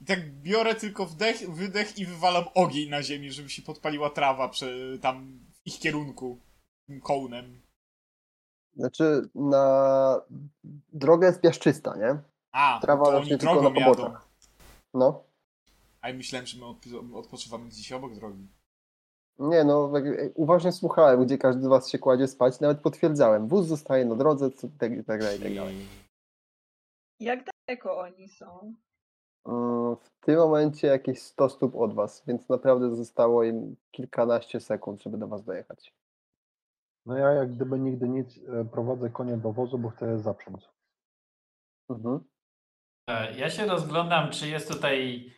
I 0.02 0.06
tak 0.06 0.32
biorę 0.42 0.76
tylko 0.76 1.06
wdech, 1.06 1.50
wydech 1.52 1.98
i 1.98 2.06
wywalam 2.06 2.46
ogień 2.54 2.90
na 2.90 3.04
ziemię, 3.04 3.32
żeby 3.32 3.50
się 3.50 3.62
podpaliła 3.62 4.10
trawa 4.10 4.50
przy, 4.50 5.00
tam 5.02 5.40
w 5.54 5.68
ich 5.68 5.80
kierunku. 5.80 6.40
Tym 6.88 7.02
kołnem. 7.02 7.62
Znaczy, 8.76 9.30
na 9.36 10.22
droga 10.94 11.28
jest 11.28 11.42
piaszczysta, 11.42 11.98
nie? 11.98 12.22
A, 12.52 12.80
Trawa 12.82 13.06
to 13.06 13.18
oni 13.18 13.30
tylko 13.30 13.62
drogą 13.62 13.80
na 13.80 13.86
jadą. 13.88 14.14
No. 14.94 15.24
A 16.02 16.10
ja 16.10 16.16
myślałem, 16.16 16.48
że 16.48 16.58
my 16.60 16.66
odp- 16.66 17.16
odpoczywamy 17.18 17.70
gdzieś 17.70 17.92
obok 17.92 18.16
drogi. 18.16 18.48
Nie, 19.40 19.64
no, 19.64 19.90
tak, 19.94 20.06
e, 20.06 20.30
uważnie 20.36 20.72
słuchałem, 20.72 21.26
gdzie 21.26 21.38
każdy 21.38 21.62
z 21.62 21.68
was 21.68 21.90
się 21.90 22.00
kładzie 22.00 22.28
spać, 22.28 22.60
nawet 22.60 22.82
potwierdzałem. 22.82 23.48
Wóz 23.48 23.66
zostaje 23.66 24.06
na 24.06 24.16
drodze, 24.16 24.52
co, 24.52 24.68
tak, 24.80 24.92
i 24.92 25.04
tak 25.04 25.22
dalej, 25.22 25.40
i 25.40 25.44
tak 25.44 25.56
dalej. 25.56 25.76
Jak 27.20 27.40
daleko 27.68 27.98
oni 27.98 28.30
są? 28.30 28.74
W 30.02 30.10
tym 30.22 30.38
momencie 30.38 30.88
jakieś 30.88 31.22
100 31.22 31.50
stóp 31.50 31.76
od 31.76 31.94
was, 31.94 32.24
więc 32.28 32.50
naprawdę 32.50 32.96
zostało 32.96 33.44
im 33.44 33.76
kilkanaście 33.92 34.60
sekund, 34.60 35.04
żeby 35.04 35.18
do 35.18 35.28
was 35.28 35.44
dojechać. 35.44 35.94
No 37.06 37.18
ja 37.18 37.32
jak 37.32 37.56
gdyby 37.56 37.80
nigdy 37.80 38.10
nic 38.10 38.38
e, 38.38 38.66
prowadzę 38.66 39.10
konie 39.10 39.38
do 39.38 39.54
wozu, 39.54 39.78
bo 39.78 39.90
chcę 39.90 40.12
je 40.12 40.20
zaprząc. 40.20 40.70
Mhm. 41.90 42.20
E, 43.10 43.38
Ja 43.38 43.50
się 43.50 43.66
rozglądam, 43.66 44.32
czy 44.32 44.48
jest 44.48 44.68
tutaj 44.72 45.30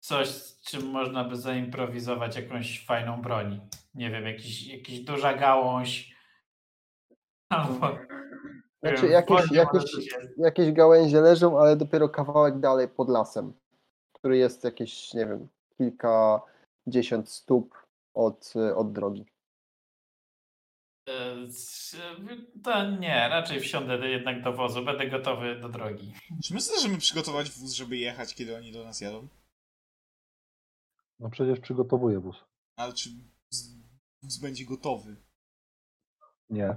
coś, 0.00 0.28
z 0.28 0.60
czym 0.60 0.86
można 0.86 1.24
by 1.24 1.36
zaimprowizować 1.36 2.36
jakąś 2.36 2.86
fajną 2.86 3.22
broń. 3.22 3.60
Nie 3.94 4.10
wiem, 4.10 4.24
jakiś, 4.24 4.66
jakiś 4.66 5.00
duża 5.00 5.34
gałąź. 5.34 6.16
Albo. 7.48 7.98
Znaczy, 8.82 9.02
wiem, 9.02 9.10
jakieś, 9.12 9.50
jakieś, 9.50 9.84
jakieś 10.38 10.72
gałęzie 10.72 11.20
leżą, 11.20 11.60
ale 11.60 11.76
dopiero 11.76 12.08
kawałek 12.08 12.60
dalej 12.60 12.88
pod 12.88 13.08
lasem, 13.08 13.52
który 14.12 14.38
jest 14.38 14.64
jakieś, 14.64 15.14
nie 15.14 15.26
wiem, 15.26 15.48
kilkadziesiąt 15.78 17.28
stóp 17.28 17.74
od, 18.14 18.54
od 18.76 18.92
drogi. 18.92 19.26
E, 21.08 21.36
To 22.64 22.90
nie, 22.90 23.28
raczej 23.28 23.60
wsiądę 23.60 24.08
jednak 24.08 24.42
do 24.42 24.52
wozu. 24.52 24.84
Będę 24.84 25.06
gotowy 25.10 25.56
do 25.56 25.68
drogi. 25.68 26.12
Czy 26.44 26.54
my 26.54 26.60
zdążymy 26.60 26.98
przygotować 26.98 27.50
wóz, 27.50 27.72
żeby 27.72 27.96
jechać, 27.96 28.34
kiedy 28.34 28.56
oni 28.56 28.72
do 28.72 28.84
nas 28.84 29.00
jadą? 29.00 29.28
No 31.18 31.30
przecież 31.30 31.60
przygotowuję 31.60 32.20
wóz. 32.20 32.44
Ale 32.76 32.92
czy 32.92 33.10
wóz, 34.22 34.38
będzie 34.38 34.64
gotowy? 34.64 35.16
Nie. 36.50 36.76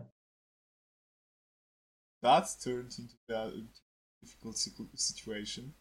That 2.21 2.63
turned 2.63 3.00
into 3.00 3.15
a 3.39 3.48
difficult 4.21 4.57
situ- 4.57 4.98
situation. 4.98 5.71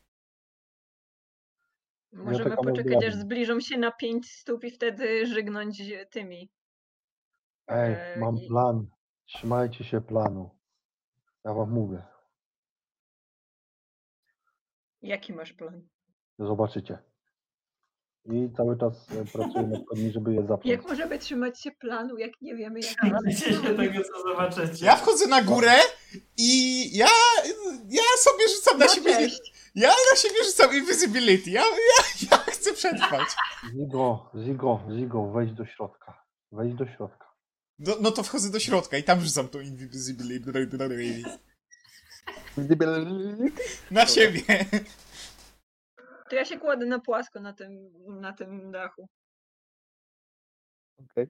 Możemy 2.12 2.50
aż 2.50 2.56
poczekać, 2.56 3.04
aż 3.04 3.14
zbliżą 3.14 3.60
się 3.60 3.78
na 3.78 3.92
5 3.92 4.30
stóp 4.32 4.64
i 4.64 4.70
wtedy 4.70 5.26
żygnąć 5.26 5.82
tymi. 6.10 6.52
Ej, 7.66 7.94
E, 7.94 8.16
mam 8.20 8.36
i- 8.38 8.48
plan. 8.48 8.86
Trzymajcie 9.26 9.84
się 9.84 10.00
planu. 10.00 10.58
Ja 11.44 11.54
wam 11.54 11.70
mówię. 11.70 12.02
Jaki 15.02 15.32
masz 15.32 15.52
plan? 15.52 15.88
Zobaczycie. 16.38 16.98
I 18.24 18.48
cały 18.56 18.78
czas 18.78 18.92
e, 19.10 19.24
pracuję 19.24 19.66
nad 19.66 19.80
koni, 19.88 20.12
żeby 20.12 20.34
je 20.34 20.40
zaprząc. 20.40 20.64
Jak 20.64 20.88
możemy 20.88 21.18
trzymać 21.18 21.62
się 21.62 21.70
planu, 21.70 22.18
jak 22.18 22.32
nie 22.40 22.56
wiemy, 22.56 22.80
jak 22.80 22.90
Trzymajcie 22.96 23.52
się 23.62 23.76
tego, 23.76 24.04
co 24.04 24.22
zobaczycie. 24.30 24.84
Ja 24.86 24.96
wchodzę 24.96 25.26
na 25.26 25.42
górę 25.42 25.72
i 26.36 26.80
ja, 26.96 27.08
ja 27.88 28.02
sobie 28.18 28.48
rzucam 28.56 28.78
na 28.78 28.86
No 28.86 28.92
siebie. 28.94 29.12
cześć! 29.16 29.70
Ja 29.74 29.88
na 29.88 30.16
siebie 30.16 30.44
rzucam 30.44 30.76
invisibility. 30.76 31.50
Ja, 31.50 31.62
ja, 31.62 32.28
ja 32.32 32.36
chcę 32.38 32.72
przetrwać. 32.72 33.28
Zigo, 33.72 34.30
Zigo, 34.44 34.80
Zigo, 34.98 35.30
wejdź 35.32 35.52
do 35.52 35.66
środka. 35.66 36.24
Wejdź 36.52 36.74
do 36.74 36.86
środka. 36.86 37.30
No, 37.78 37.94
no 38.00 38.10
to 38.10 38.22
wchodzę 38.22 38.50
do 38.50 38.60
środka 38.60 38.98
i 38.98 39.02
tam 39.04 39.20
rzucam 39.20 39.48
tą 39.48 39.60
invisibility 39.60 40.52
na 43.90 44.06
siebie. 44.06 44.42
To 46.30 46.36
ja 46.36 46.44
się 46.44 46.58
kładę 46.58 46.86
na 46.86 46.98
płasko 46.98 47.40
na 47.40 47.52
tym, 47.52 47.92
na 48.20 48.32
tym 48.32 48.72
dachu. 48.72 49.08
Okej. 51.04 51.28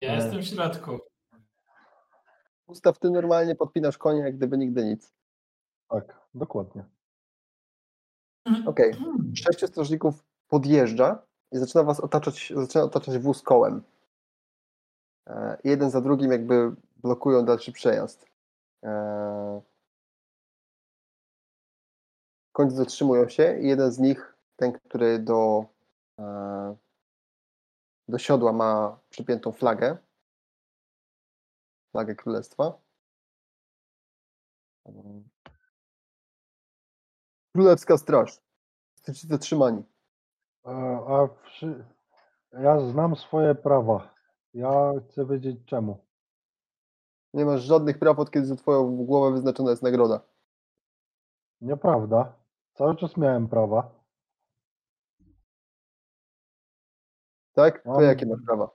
Ja 0.00 0.14
jestem 0.14 0.40
w 0.40 0.44
środku. 0.44 0.98
Gustaw, 2.66 2.98
ty 2.98 3.10
normalnie 3.10 3.54
podpinasz 3.54 3.98
konia, 3.98 4.24
jak 4.24 4.36
gdyby 4.36 4.58
nigdy 4.58 4.84
nic. 4.84 5.14
Tak, 5.88 6.20
dokładnie. 6.34 6.84
Okej. 8.66 8.94
Sześciu 9.34 9.66
strażników 9.66 10.24
podjeżdża 10.48 11.26
i 11.52 11.58
zaczyna 11.58 11.84
was 11.84 12.00
otaczać, 12.00 12.52
zaczyna 12.56 12.84
otaczać 12.84 13.18
wóz 13.18 13.42
kołem. 13.42 13.82
E, 15.26 15.58
jeden 15.64 15.90
za 15.90 16.00
drugim 16.00 16.32
jakby 16.32 16.72
blokują 16.96 17.44
dalszy 17.44 17.72
przejazd. 17.72 18.26
E, 18.84 19.62
końcu 22.54 22.76
zatrzymują 22.76 23.28
się 23.28 23.58
i 23.60 23.68
jeden 23.68 23.92
z 23.92 23.98
nich, 23.98 24.36
ten, 24.56 24.72
który 24.72 25.18
do, 25.18 25.64
e, 26.18 26.76
do 28.08 28.18
siodła 28.18 28.52
ma 28.52 29.00
przypiętą 29.10 29.52
flagę, 29.52 29.96
flagę 31.92 32.14
królestwa. 32.14 32.78
Królewska 37.52 37.98
Straż. 37.98 38.40
Jesteście 38.96 39.28
zatrzymani. 39.28 39.82
E, 40.66 40.70
A 41.06 41.28
przy... 41.28 41.84
ja 42.52 42.80
znam 42.80 43.16
swoje 43.16 43.54
prawa. 43.54 44.14
Ja 44.54 44.92
chcę 45.10 45.26
wiedzieć 45.26 45.56
czemu. 45.66 46.04
Nie 47.34 47.44
masz 47.44 47.62
żadnych 47.62 47.98
praw, 47.98 48.18
od 48.18 48.30
kiedy 48.30 48.46
za 48.46 48.56
twoją 48.56 48.96
głowę 48.96 49.32
wyznaczona 49.32 49.70
jest 49.70 49.82
nagroda. 49.82 50.20
Nieprawda. 51.60 52.43
Cały 52.74 52.96
czas 52.96 53.16
miałem 53.16 53.48
prawa. 53.48 53.90
Tak? 57.52 57.82
To 57.82 57.90
Mam- 57.92 58.02
jakie 58.02 58.26
masz 58.26 58.40
prawa? 58.46 58.70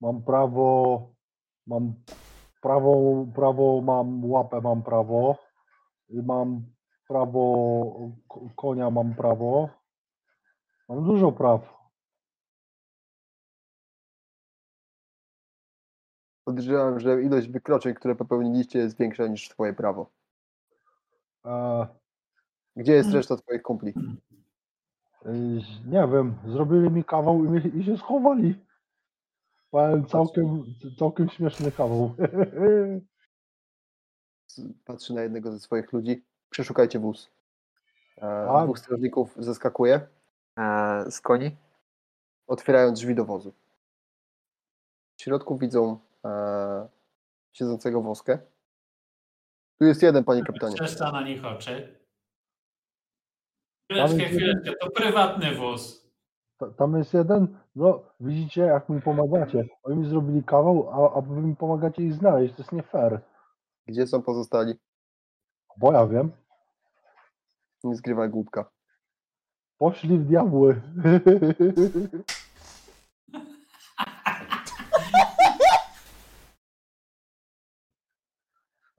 Mam 0.00 0.22
prawo, 0.22 1.08
mam 1.66 1.94
prawo, 2.62 3.26
prawo, 3.34 3.80
mam 3.80 4.24
łapę, 4.30 4.60
mam 4.60 4.82
prawo. 4.82 5.38
Mam 6.10 6.62
prawo 7.08 8.10
ko- 8.28 8.48
konia, 8.56 8.90
mam 8.90 9.14
prawo. 9.14 9.68
Mam 10.88 11.04
dużo 11.04 11.32
praw. 11.32 11.80
Podejrzewam, 16.44 17.00
że 17.00 17.22
ilość 17.22 17.48
wykroczeń, 17.48 17.94
które 17.94 18.14
popełniliście 18.16 18.78
jest 18.78 18.98
większa 18.98 19.26
niż 19.26 19.48
twoje 19.48 19.74
prawo. 19.74 20.10
E, 21.44 21.86
Gdzie 22.80 22.92
jest 22.92 23.12
reszta 23.12 23.36
twoich 23.36 23.62
kumpli? 23.62 23.94
y, 25.26 25.30
nie 25.86 26.08
wiem, 26.12 26.34
zrobili 26.46 26.90
mi 26.90 27.04
kawał 27.04 27.44
i, 27.44 27.48
mi, 27.48 27.78
i 27.80 27.84
się 27.84 27.96
schowali. 27.96 28.54
Powiem 29.70 30.06
całkiem, 30.06 30.64
całkiem 30.98 31.28
śmieszny 31.28 31.72
kawał. 31.72 32.14
Patrzy 34.84 35.14
na 35.14 35.22
jednego 35.22 35.52
ze 35.52 35.60
swoich 35.60 35.92
ludzi. 35.92 36.24
Przeszukajcie 36.50 36.98
wóz. 36.98 37.30
E, 38.18 38.50
A- 38.50 38.64
Dwóch 38.64 38.78
strażników 38.78 39.34
zeskakuje 39.38 40.00
e, 40.58 41.04
z 41.10 41.20
koni, 41.20 41.56
otwierają 42.46 42.92
drzwi 42.92 43.14
do 43.14 43.24
wozu. 43.24 43.52
W 45.16 45.22
środku 45.22 45.58
widzą 45.58 45.98
e, 46.24 46.88
siedzącego 47.52 48.02
woskę. 48.02 48.38
Tu 49.78 49.84
jest 49.84 50.02
jeden, 50.02 50.24
panie 50.24 50.44
kapitanie. 50.44 50.74
Trzeszcza 50.74 51.12
na 51.12 51.22
nich 51.22 51.44
oczy. 51.44 51.99
Chwileczkę, 53.90 54.24
chwileczkę, 54.24 54.72
to 54.80 54.90
prywatny 54.90 55.54
wóz. 55.54 56.10
Ta- 56.58 56.70
Tam 56.70 56.98
jest 56.98 57.14
jeden, 57.14 57.58
no 57.76 58.02
widzicie 58.20 58.60
jak 58.62 58.88
mi 58.88 59.02
pomagacie. 59.02 59.64
Oni 59.82 59.96
mi 59.96 60.08
zrobili 60.08 60.44
kawał, 60.44 60.90
a, 60.90 61.16
a 61.18 61.20
wy 61.20 61.40
mi 61.40 61.56
pomagacie 61.56 62.02
ich 62.02 62.14
znaleźć. 62.14 62.54
To 62.54 62.62
jest 62.62 62.72
nie 62.72 62.82
fair. 62.82 63.20
Gdzie 63.86 64.06
są 64.06 64.22
pozostali? 64.22 64.74
Bo 65.76 65.92
ja 65.92 66.06
wiem. 66.06 66.32
Nie 67.84 67.94
zgrywaj 67.94 68.30
głupka. 68.30 68.70
Poszli 69.78 70.18
w 70.18 70.24
diabły. 70.24 70.80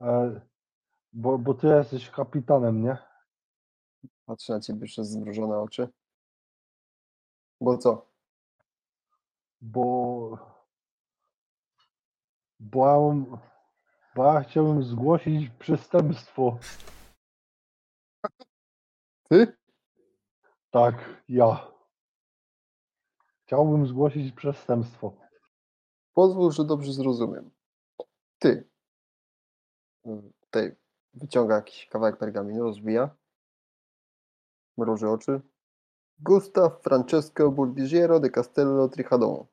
E, 0.00 0.40
bo, 1.12 1.38
bo 1.38 1.54
ty 1.54 1.66
jesteś 1.66 2.10
kapitanem, 2.10 2.82
nie? 2.82 2.96
Patrzę 4.26 4.52
na 4.52 4.60
ciebie 4.60 4.86
przez 4.86 5.10
zmrużone 5.10 5.58
oczy. 5.58 5.88
Bo 7.60 7.78
co? 7.78 8.06
Bo. 9.60 10.38
Bo 12.60 13.14
bo 14.14 14.24
ja 14.34 14.40
chciałbym 14.40 14.82
zgłosić 14.82 15.50
przestępstwo. 15.58 16.58
Ty? 19.28 19.56
Tak, 20.70 21.22
ja. 21.28 21.72
Chciałbym 23.46 23.86
zgłosić 23.86 24.32
przestępstwo. 24.32 25.16
Pozwól, 26.14 26.52
że 26.52 26.64
dobrze 26.64 26.92
zrozumiem. 26.92 27.50
Ty. 28.38 28.68
Mm, 30.04 30.32
Tutaj 30.40 30.76
wyciąga 31.14 31.54
jakiś 31.54 31.86
kawałek 31.86 32.18
pergaminu, 32.18 32.62
rozbija. 32.62 33.16
Mruży 34.76 35.08
oczy. 35.08 35.40
Gustav 36.18 36.70
Francesco 36.82 37.50
Burdigiero 37.50 38.20
de 38.20 38.30
Castello 38.30 38.88
Trichadon. 38.88 39.36
To 39.36 39.46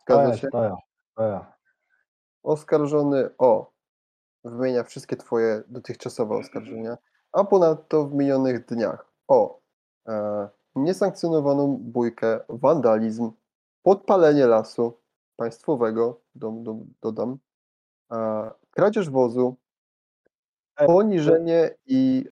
Zgadza 0.00 0.28
jest, 0.28 0.40
się? 0.40 0.48
to 0.48 0.62
ja, 0.62 0.76
to 1.14 1.22
ja. 1.22 1.52
Oskarżony 2.42 3.30
o. 3.38 3.74
Wymienia 4.44 4.84
wszystkie 4.84 5.16
twoje 5.16 5.62
dotychczasowe 5.68 6.36
oskarżenia, 6.36 6.96
a 7.32 7.44
ponadto 7.44 8.06
w 8.06 8.14
minionych 8.14 8.66
dniach 8.66 9.12
o 9.28 9.60
e, 10.08 10.48
niesankcjonowaną 10.74 11.78
bójkę, 11.80 12.40
wandalizm, 12.48 13.32
podpalenie 13.82 14.46
lasu 14.46 15.00
państwowego, 15.36 16.20
dom, 16.34 16.64
dodam, 17.02 17.38
e, 18.12 18.50
kradzież 18.70 19.10
wozu, 19.10 19.56
Ej, 20.76 20.86
poniżenie 20.86 21.74
i 21.86 22.28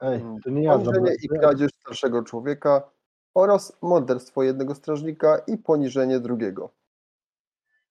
Ej, 0.00 0.20
Mm, 0.22 0.40
to 0.40 0.50
nie 0.50 0.62
ja 0.62 0.78
i 1.22 1.28
kradzież 1.28 1.70
starszego 1.80 2.22
człowieka 2.22 2.90
oraz 3.34 3.78
morderstwo 3.82 4.42
jednego 4.42 4.74
strażnika 4.74 5.38
i 5.38 5.58
poniżenie 5.58 6.20
drugiego. 6.20 6.70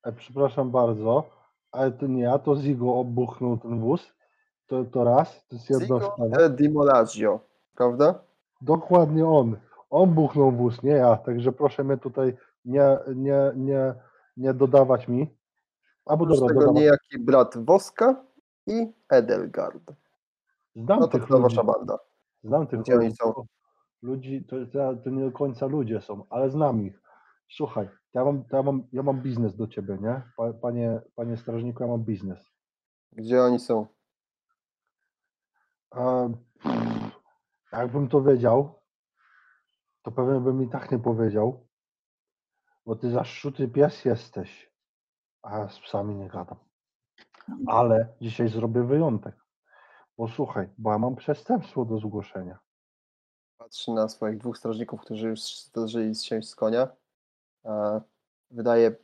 E, 0.04 0.12
przepraszam 0.12 0.72
bardzo, 0.72 1.30
ale 1.72 1.91
to 1.91 2.08
nie 2.08 2.22
ja, 2.22 2.39
to 2.39 2.56
Zigo 2.56 2.96
obuchnął 2.96 3.58
ten 3.58 3.80
wóz. 3.80 4.13
To, 4.68 4.84
to 4.84 5.04
raz, 5.04 5.46
to 5.48 5.56
jest 5.56 5.70
jedna 5.70 5.86
Zigo 5.86 6.12
sprawa. 6.13 6.50
Dimolagio, 6.50 7.39
prawda? 7.76 8.20
Dokładnie 8.62 9.28
on. 9.28 9.58
On 9.89 10.13
buchnął 10.13 10.52
wóz, 10.52 10.84
nie 10.84 10.91
ja. 10.91 11.18
Także 11.18 11.52
proszę 11.52 11.84
mnie 11.84 11.98
tutaj 11.98 12.38
nie, 12.65 12.98
nie, 13.15 13.52
nie, 13.56 13.94
nie 14.38 14.54
dodawać 14.54 15.08
mi. 15.08 15.36
Albo 16.06 16.24
Oprócz 16.24 16.39
dobra, 16.39 16.48
tego 16.48 16.60
dodawaj. 16.60 16.82
niejaki 16.82 17.20
brat 17.20 17.58
Woska 17.65 18.24
i 18.68 18.94
Edelgard. 19.10 19.91
Znam 20.76 21.00
No 21.00 21.08
to 21.08 21.40
wasza 21.40 21.64
banda. 21.64 21.98
Znam 22.44 22.68
tych 22.68 22.80
Gdzie 22.80 22.96
ludzi. 22.96 23.16
są? 23.16 23.34
to- 23.34 23.46
Ludzi, 24.02 24.46
to, 24.46 24.56
to, 25.04 25.10
nie 25.10 25.24
do 25.26 25.32
końca 25.32 25.66
ludzie 25.66 26.02
są, 26.02 26.24
ale 26.30 26.50
znam 26.50 26.82
ich. 26.86 27.02
Słuchaj, 27.52 27.90
ja 28.14 28.26
mam, 28.26 28.44
ja 28.52 28.64
mam, 28.64 28.88
ja 28.92 29.04
mam 29.04 29.22
biznes 29.22 29.56
do 29.56 29.68
ciebie, 29.68 29.98
nie? 30.02 30.22
Pa- 30.38 30.54
Panie, 30.54 31.02
panie 31.16 31.38
strażniku, 31.38 31.84
ja 31.84 31.90
mam 31.90 32.04
biznes. 32.04 32.52
Gdzie 33.12 33.42
oni 33.44 33.60
są? 33.60 33.88
Jakbym 37.72 38.08
to 38.10 38.22
wiedział, 38.22 38.80
to 40.02 40.12
pewnie 40.12 40.40
bym 40.40 40.64
i 40.64 40.70
tak 40.70 40.92
nie 40.92 41.00
powiedział, 41.00 41.68
bo 42.86 42.96
ty 42.96 43.12
zaszczuty 43.12 43.68
pies 43.68 44.06
jesteś, 44.06 44.72
a 45.42 45.58
ja 45.60 45.70
z 45.70 45.80
psami 45.80 46.16
nie 46.16 46.30
gadam. 46.30 46.58
Ale 47.68 48.14
dzisiaj 48.22 48.48
zrobię 48.48 48.84
wyjątek, 48.84 49.36
bo 50.17 50.28
słuchaj, 50.28 50.69
bo 50.78 50.91
ja 50.91 50.97
mam 50.97 51.15
przestępstwo 51.15 51.86
do 51.86 51.97
zgłoszenia. 51.99 52.60
Patrzy 53.58 53.91
na 53.91 54.10
swoich 54.10 54.38
dwóch 54.38 54.58
strażników, 54.58 55.01
którzy 55.01 55.28
już 55.28 55.39
zdążyli 55.60 56.15
zsiąść 56.15 56.49
z 56.49 56.56
konia. 56.56 56.88
E, 57.65 58.01
Wydaje, 58.51 58.95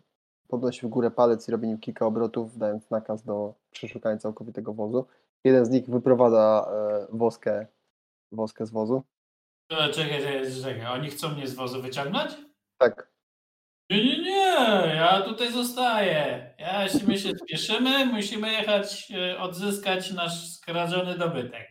podnosi 0.47 0.85
w 0.87 0.89
górę 0.89 1.11
palec 1.11 1.47
i 1.47 1.51
robi 1.51 1.67
nim 1.67 1.77
kilka 1.79 2.05
obrotów, 2.05 2.57
dając 2.57 2.89
nakaz 2.89 3.23
do 3.23 3.53
przeszukania 3.71 4.17
całkowitego 4.17 4.73
wozu. 4.73 5.07
Jeden 5.43 5.65
z 5.65 5.69
nich 5.69 5.89
wyprowadza 5.89 6.71
e, 6.73 7.07
woskę, 7.17 7.67
woskę 8.31 8.65
z 8.65 8.71
wozu. 8.71 9.03
E, 9.71 9.89
Czekaj, 9.89 10.21
czekaj, 10.21 10.51
czekaj. 10.61 10.85
Oni 10.85 11.09
chcą 11.09 11.29
mnie 11.29 11.47
z 11.47 11.55
wozu 11.55 11.81
wyciągnąć? 11.81 12.37
Tak, 12.77 13.10
Nie, 13.91 14.03
nie, 14.05 14.21
nie, 14.23 14.95
ja 14.95 15.21
tutaj 15.21 15.51
zostaję. 15.51 16.53
Ja 16.59 16.89
się, 16.89 17.07
my 17.07 17.17
się 17.17 17.29
spieszymy, 17.29 18.05
musimy 18.05 18.51
jechać, 18.51 19.11
e, 19.11 19.39
odzyskać 19.39 20.11
nasz 20.11 20.53
skradziony 20.57 21.17
dobytek. 21.17 21.67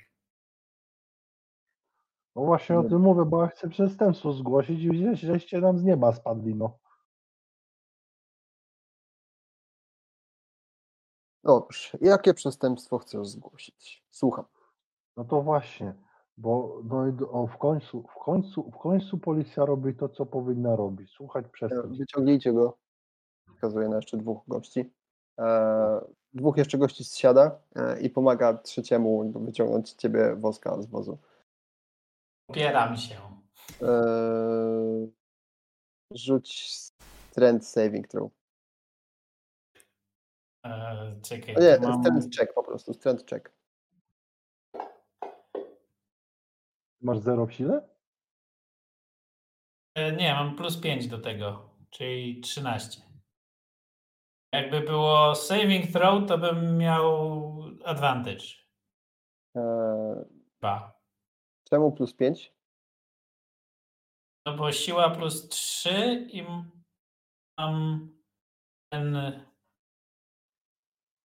No 2.37 2.45
właśnie 2.45 2.79
o 2.79 2.83
tym 2.83 3.01
mówię, 3.01 3.25
bo 3.25 3.43
ja 3.43 3.49
chcę 3.49 3.69
przestępstwo 3.69 4.33
zgłosić 4.33 4.81
i 4.83 4.89
gdzieś 4.89 5.21
żeście 5.21 5.61
nam 5.61 5.79
z 5.79 5.85
nieba 5.85 6.13
spadli, 6.13 6.55
no. 6.55 6.79
Dobrze. 11.45 11.99
Jakie 12.01 12.35
przestępstwo 12.35 12.99
chcesz 12.99 13.27
zgłosić? 13.27 14.05
Słucham. 14.11 14.45
No 15.17 15.25
to 15.25 15.43
właśnie, 15.43 15.95
bo 16.41 16.83
no 16.85 17.47
w 17.47 17.57
końcu, 17.59 18.03
w 18.03 18.25
końcu, 18.25 18.71
w 18.71 18.79
końcu 18.79 19.19
policja 19.19 19.65
robi 19.65 19.95
to, 19.95 20.09
co 20.09 20.27
powinna 20.27 20.77
robić. 20.77 21.11
Słuchać 21.11 21.47
przestępstw. 21.53 21.99
Wyciągnijcie 21.99 22.53
go. 22.53 22.79
Wskazuję 23.55 23.89
na 23.89 23.97
jeszcze 23.97 24.17
dwóch 24.17 24.43
gości. 24.49 24.93
E, 25.39 26.01
dwóch 26.33 26.57
jeszcze 26.57 26.79
gości 26.79 27.05
zsiada 27.05 27.59
e, 27.77 28.01
i 28.01 28.11
pomaga 28.11 28.55
trzeciemu 28.55 29.33
wyciągnąć 29.33 29.93
ciebie 29.93 30.37
woska 30.37 30.83
z 30.83 30.87
wozu. 30.87 31.19
Opieram 32.49 32.97
się. 32.97 33.17
E, 33.83 35.07
rzuć 36.11 36.71
strength 37.31 37.67
saving 37.67 38.09
throw. 38.09 38.33
E, 40.67 41.21
czekaj, 41.23 41.55
nie, 41.61 41.79
mam... 41.89 42.03
strength 42.03 42.37
check 42.39 42.55
po 42.55 42.63
prostu, 42.63 42.95
strength 42.95 43.25
check. 43.31 43.60
Masz 47.01 47.19
zero 47.19 47.47
w 47.47 47.53
sile? 47.53 47.89
E, 49.95 50.13
Nie, 50.17 50.35
mam 50.35 50.57
plus 50.57 50.81
5 50.81 51.07
do 51.09 51.19
tego, 51.19 51.71
czyli 51.91 52.41
13. 52.41 53.03
Jakby 54.55 54.81
było 54.81 55.35
saving 55.35 55.87
throw, 55.93 56.29
to 56.29 56.39
bym 56.39 56.79
miał 56.79 57.63
advantage. 57.85 58.45
E, 59.57 59.63
Chyba. 60.55 61.01
czemu 61.71 61.93
plus 61.93 62.15
5? 62.15 62.55
No 64.47 64.57
bo 64.57 64.73
siła 64.73 65.11
plus 65.11 65.49
3 65.49 66.27
i 66.33 66.43
mam 67.59 68.09
ten 68.93 69.13
No 69.13 69.31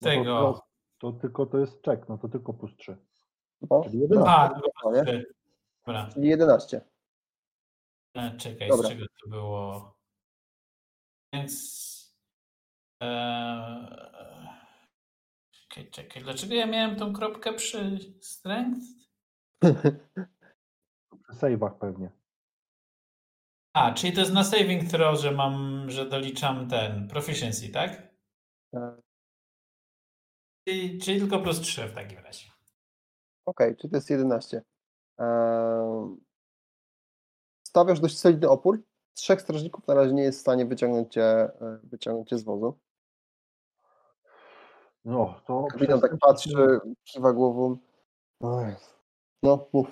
to, 0.02 0.10
tego. 0.10 0.54
to, 0.54 0.62
to 1.12 1.12
tylko 1.20 1.46
to 1.46 1.58
jest 1.58 1.82
czek, 1.82 2.10
no 2.10 2.18
to 2.18 2.30
tylko 2.30 2.54
plus 2.54 2.76
3. 2.78 2.98
No, 3.70 3.84
Czyli 3.84 4.00
11. 4.00 4.32
A, 4.32 4.50
tylko 4.50 4.68
no, 4.68 4.92
plus 4.92 4.96
nie? 4.96 5.04
3. 5.04 5.34
Dobra, 5.86 6.10
czyli 6.13 6.28
11. 6.28 6.82
e, 8.17 8.38
czekaj, 8.38 8.67
Dobra. 8.69 8.88
z 8.89 8.91
czego 8.91 9.06
to 9.24 9.30
było? 9.30 9.95
Więc. 11.34 11.86
E, 13.04 13.08
czekaj, 15.52 15.89
czekaj. 15.91 16.24
Dlaczego 16.24 16.54
ja 16.56 16.65
miałem 16.65 16.95
tą 16.95 17.13
kropkę 17.13 17.54
przy 17.54 17.98
strength? 18.21 18.82
Przy 21.24 21.34
save'ach 21.34 21.78
pewnie. 21.78 22.12
A, 23.74 23.93
czyli 23.93 24.13
to 24.13 24.19
jest 24.19 24.34
na 24.34 24.43
saving 24.43 24.89
throw, 24.91 25.19
że 25.21 25.32
mam, 25.32 25.86
że 25.91 26.10
doliczam 26.10 26.69
ten 26.69 27.08
proficiency, 27.08 27.69
tak? 27.69 28.15
E, 28.76 29.02
Czyli, 30.67 31.00
czyli 31.00 31.19
tylko 31.19 31.39
plus 31.39 31.60
3 31.62 31.88
w 31.88 31.93
takim 31.93 32.19
razie. 32.19 32.48
Okej, 33.45 33.76
czyli 33.78 33.91
to 33.91 33.98
jest 33.98 34.10
11. 34.10 34.62
Stawiasz 37.63 37.99
dość 37.99 38.19
solidny 38.19 38.49
opór. 38.49 38.84
Trzech 39.13 39.41
strażników 39.41 39.88
na 39.88 39.93
razie 39.93 40.13
nie 40.13 40.23
jest 40.23 40.38
w 40.38 40.41
stanie 40.41 40.65
wyciągnąć 40.65 41.13
cię, 41.13 41.23
e, 41.23 41.80
wyciągnąć 41.84 42.30
cię 42.30 42.38
z 42.38 42.43
wozu. 42.43 42.80
No, 45.06 45.41
to 45.47 45.67
Kapitan 45.71 46.01
tak 46.01 46.17
patrzy, 46.17 46.80
kiwa 47.04 47.34
głową. 47.34 47.78
No, 49.43 49.67
mów. 49.73 49.88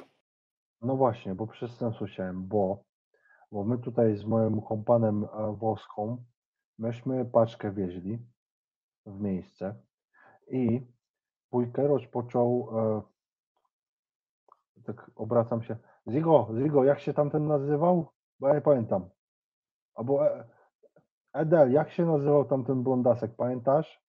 No 0.81 0.95
właśnie, 0.95 1.36
bo 1.36 1.47
przestępstwo 1.47 2.05
chciałem, 2.05 2.47
bo, 2.47 2.83
bo 3.51 3.63
my 3.63 3.77
tutaj 3.77 4.17
z 4.17 4.25
moim 4.25 4.62
kompanem 4.62 5.23
e, 5.23 5.55
Woską, 5.55 6.23
myśmy 6.77 7.25
paczkę 7.25 7.71
wieźli 7.71 8.19
w 9.05 9.19
miejsce 9.19 9.75
i 10.47 10.88
pójkę 11.49 11.88
rozpoczął, 11.88 12.69
e, 12.71 13.01
tak 14.84 15.12
obracam 15.15 15.63
się, 15.63 15.78
Zigo, 16.10 16.50
Zigo, 16.58 16.84
jak 16.84 17.00
się 17.00 17.13
tamten 17.13 17.48
nazywał? 17.48 18.12
Bo 18.39 18.48
ja 18.48 18.54
nie 18.54 18.62
pamiętam. 18.62 19.10
Albo 19.96 20.28
e, 20.28 20.43
Edel, 21.34 21.72
jak 21.72 21.91
się 21.91 22.06
nazywał 22.06 22.46
tamten 22.46 22.84
blondasek, 22.84 23.36
pamiętasz? 23.36 24.04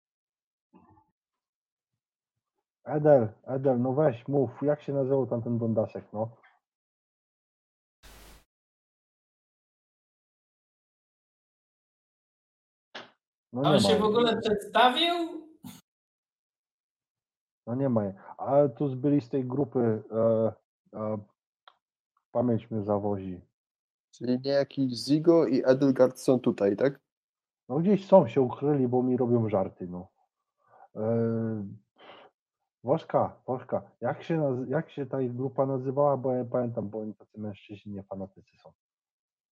Edel, 2.84 3.28
Edel, 3.44 3.80
no 3.80 3.92
weź, 3.92 4.28
mów, 4.28 4.62
jak 4.62 4.82
się 4.82 4.92
nazywał 4.92 5.26
tamten 5.26 5.58
blondasek, 5.58 6.04
no. 6.12 6.36
No 13.52 13.62
On 13.62 13.72
nie 13.74 13.80
się 13.80 13.94
ma. 13.94 14.00
w 14.00 14.04
ogóle 14.04 14.40
przedstawił? 14.40 15.14
No 17.66 17.74
nie 17.74 17.88
ma. 17.88 18.02
Ale 18.38 18.68
tu 18.68 18.96
byli 18.96 19.20
z 19.20 19.28
tej 19.28 19.44
grupy 19.44 20.02
e, 20.10 20.52
e, 20.94 21.18
pamięć 22.32 22.70
mnie 22.70 22.82
zawozi. 22.82 23.40
Czyli 24.10 24.40
niejaki 24.44 24.90
Zigo 24.96 25.46
i 25.46 25.62
Edelgard 25.64 26.18
są 26.18 26.40
tutaj, 26.40 26.76
tak? 26.76 27.00
No 27.68 27.78
gdzieś 27.78 28.06
są, 28.06 28.28
się 28.28 28.40
ukryli, 28.40 28.88
bo 28.88 29.02
mi 29.02 29.16
robią 29.16 29.48
żarty, 29.48 29.86
no. 29.88 30.08
E, 30.96 31.04
Woszka, 32.84 33.40
Woszka, 33.46 33.82
jak 34.00 34.22
się, 34.22 34.36
naz- 34.38 34.68
jak 34.68 34.90
się 34.90 35.06
ta 35.06 35.20
ich 35.20 35.34
grupa 35.36 35.66
nazywała, 35.66 36.16
bo 36.16 36.32
ja 36.32 36.38
nie 36.38 36.48
pamiętam, 36.50 36.88
bo 36.88 36.98
oni 37.00 37.14
tacy 37.14 37.40
mężczyźni, 37.40 37.92
nie 37.92 38.02
fanatycy 38.02 38.56
są. 38.56 38.72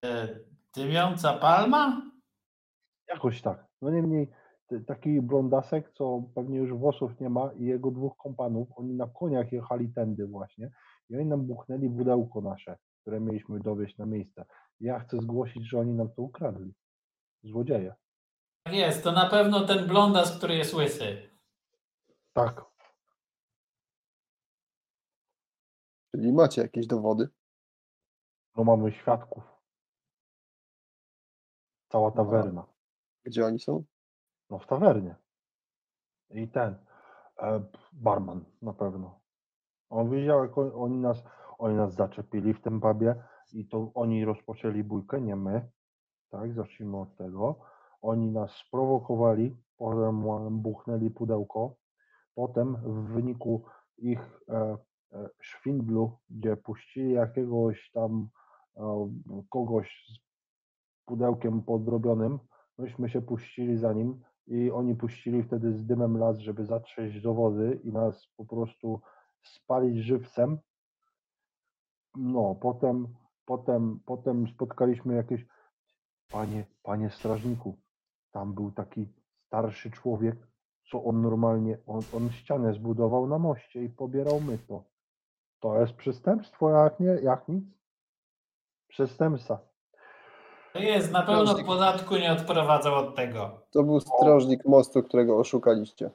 E, 0.05 0.29
Dymiąca 0.77 1.33
palma? 1.33 2.03
Jakoś 3.09 3.43
tak. 3.43 3.67
No 3.83 3.91
niemniej 3.91 4.31
taki 4.87 5.21
blondasek, 5.23 5.91
co 5.93 6.23
pewnie 6.35 6.59
już 6.59 6.73
włosów 6.73 7.21
nie 7.21 7.31
ma 7.31 7.51
i 7.53 7.65
jego 7.65 7.91
dwóch 7.91 8.17
kompanów, 8.17 8.69
oni 8.77 8.95
na 8.95 9.07
koniach 9.07 9.53
jechali 9.53 9.89
tędy 9.89 10.27
właśnie 10.27 10.71
i 11.13 11.17
oni 11.17 11.27
nam 11.27 11.47
buchnęli 11.47 11.91
pudełko 11.91 12.41
nasze, 12.41 12.79
które 13.01 13.21
mieliśmy 13.21 13.61
dowieść 13.61 13.99
na 13.99 14.07
miejsce. 14.07 14.45
Ja 14.81 15.01
chcę 15.01 15.17
zgłosić, 15.21 15.69
że 15.69 15.79
oni 15.79 15.93
nam 15.95 16.13
to 16.13 16.23
ukradli. 16.23 16.75
Złodzieje. 17.43 17.95
Tak 18.63 18.75
Jest, 18.75 19.05
to 19.05 19.13
na 19.13 19.31
pewno 19.31 19.67
ten 19.67 19.87
blondas, 19.87 20.37
który 20.39 20.55
jest 20.55 20.75
łysy. 20.75 21.31
Tak. 22.33 22.65
Czyli 26.11 26.33
macie 26.33 26.63
jakieś 26.63 26.87
dowody. 26.87 27.29
No 28.57 28.65
mamy 28.65 28.93
świadków. 28.93 29.45
Cała 31.89 32.11
tawerna. 32.11 32.67
Gdzie 33.25 33.47
oni 33.47 33.59
są? 33.59 33.85
No 34.51 34.59
w 34.59 34.67
tawernie. 34.67 35.17
I 36.31 36.49
ten 36.49 36.87
e, 37.39 37.65
barman 37.93 38.45
na 38.63 38.73
pewno. 38.73 39.22
On 39.93 40.11
wiedział, 40.11 40.43
jak 40.45 40.59
on- 40.59 40.73
oni 40.75 40.97
nas, 40.97 41.25
oni 41.59 41.77
nas 41.77 41.95
zaczepili 41.95 42.55
w 42.55 42.61
tym 42.61 42.81
pubie 42.81 43.15
i 43.53 43.69
to 43.69 43.91
oni 43.95 44.25
rozpoczęli 44.25 44.85
bójkę, 44.85 45.21
nie 45.21 45.37
my. 45.37 45.71
Tak, 46.31 46.55
zacznijmy 46.55 47.01
od 47.01 47.17
tego. 47.17 47.57
Oni 48.03 48.31
nas 48.31 48.51
sprowokowali, 48.51 49.57
potem 49.77 50.25
buchnęli 50.63 51.11
pudełko. 51.11 51.75
Potem 52.35 52.77
w 52.77 53.13
wyniku 53.13 53.65
ich 53.99 54.41
e, 54.49 54.77
e, 55.13 55.29
szwindlu, 55.41 56.19
gdzie 56.31 56.57
puścili 56.57 57.13
jakiegoś 57.13 57.91
tam 57.91 58.29
e, 58.77 59.13
kogoś 59.51 60.07
z 60.09 60.19
pudełkiem 61.05 61.63
podrobionym, 61.63 62.39
myśmy 62.79 63.09
się 63.09 63.23
puścili 63.23 63.77
za 63.77 63.93
nim 63.93 64.21
i 64.47 64.71
oni 64.71 64.95
puścili 64.95 65.43
wtedy 65.43 65.73
z 65.73 65.87
dymem 65.87 66.19
las, 66.19 66.39
żeby 66.39 66.65
zatrzeć 66.65 67.21
dowozy 67.21 67.81
i 67.85 67.93
nas 67.93 68.29
po 68.37 68.45
prostu 68.45 69.01
spalić 69.43 70.05
żywcem. 70.05 70.59
No, 72.17 72.55
potem, 72.55 73.15
potem, 73.45 74.01
potem 74.07 74.49
spotkaliśmy 74.49 75.15
jakieś, 75.15 75.47
panie, 76.29 76.67
panie 76.83 77.11
strażniku, 77.11 77.79
tam 78.31 78.55
był 78.55 78.73
taki 78.73 79.09
starszy 79.47 79.91
człowiek, 79.91 80.37
co 80.91 81.05
on 81.05 81.23
normalnie, 81.23 81.79
on, 81.87 82.01
on 82.17 82.31
ścianę 82.31 82.75
zbudował 82.75 83.27
na 83.27 83.39
moście 83.39 83.85
i 83.85 83.89
pobierał 83.89 84.41
myto. 84.41 84.85
To 85.61 85.81
jest 85.81 85.93
przestępstwo, 85.93 86.71
jak 86.71 87.01
nie, 87.01 87.07
jak 87.07 87.49
nic. 87.49 87.65
Przestępca. 88.89 89.59
To 90.73 90.79
jest, 90.79 91.13
na 91.13 91.23
pewno 91.23 91.43
Strażnik. 91.47 91.67
podatku 91.67 92.17
nie 92.17 92.33
odprowadzał 92.33 92.95
od 92.95 93.17
tego. 93.17 93.61
To 93.71 93.83
był 93.83 94.01
strażnik 94.01 94.65
mostu, 94.65 95.03
którego 95.03 95.39
oszukaliście. 95.39 96.11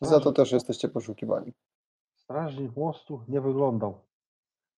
Za 0.00 0.20
to 0.20 0.32
też 0.32 0.52
jesteście 0.52 0.88
poszukiwani. 0.88 1.52
Strażnik 2.24 2.76
mostu 2.76 3.24
nie 3.28 3.40
wyglądał. 3.40 4.04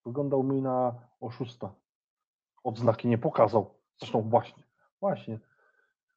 Wyglądał 0.05 0.43
mi 0.43 0.63
na 0.63 0.95
oszusta. 1.21 1.75
Odznaki 2.65 3.09
nie 3.09 3.19
pokazał. 3.19 3.75
Zresztą 3.99 4.23
właśnie, 4.23 4.63
właśnie. 5.01 5.41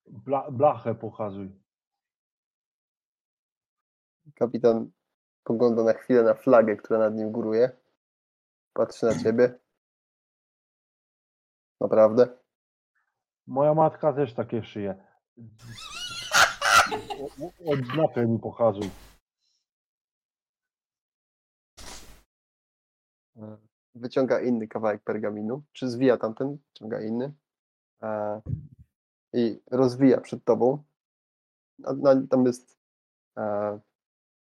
Bla, 0.06 0.52
blachę 0.52 0.96
pokazuj. 0.96 1.52
Kapitan 4.36 4.92
pogląda 5.44 5.84
na 5.84 5.94
chwilę 5.94 6.24
na 6.24 6.34
flagę, 6.34 6.76
która 6.76 7.00
nad 7.00 7.16
nim 7.16 7.32
góruje. 7.32 7.72
Patrzy 8.74 9.06
na 9.06 9.20
ciebie. 9.24 9.60
Naprawdę? 11.82 12.28
Moja 13.48 13.74
matka 13.74 14.14
też 14.14 14.34
takie 14.34 14.64
szyje. 14.64 15.06
Odznakę 17.66 18.28
mi 18.28 18.40
pokazuj. 18.40 18.90
Wyciąga 24.00 24.40
inny 24.42 24.68
kawałek 24.68 25.04
pergaminu, 25.04 25.62
czy 25.72 25.90
zwija 25.90 26.18
tamten, 26.18 26.58
wyciąga 26.68 27.02
inny 27.02 27.34
e, 28.04 28.42
i 29.34 29.62
rozwija 29.72 30.22
przed 30.22 30.44
tobą. 30.44 30.84
Na, 31.80 31.94
na, 31.94 32.28
tam 32.30 32.46
jest 32.46 32.78
e, 33.38 33.80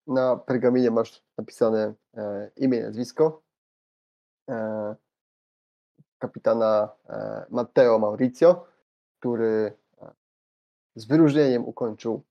na 0.07 0.37
pergaminie 0.37 0.91
masz 0.91 1.23
napisane 1.37 1.93
e, 2.17 2.51
imię 2.57 2.83
nazwisko 2.83 3.41
e, 4.49 4.95
kapitana 6.17 6.89
e, 7.09 7.45
Matteo 7.49 7.99
Maurizio, 7.99 8.65
który 9.19 9.77
e, 10.01 10.13
z 10.95 11.05
wyróżnieniem 11.05 11.65
ukończył 11.65 12.23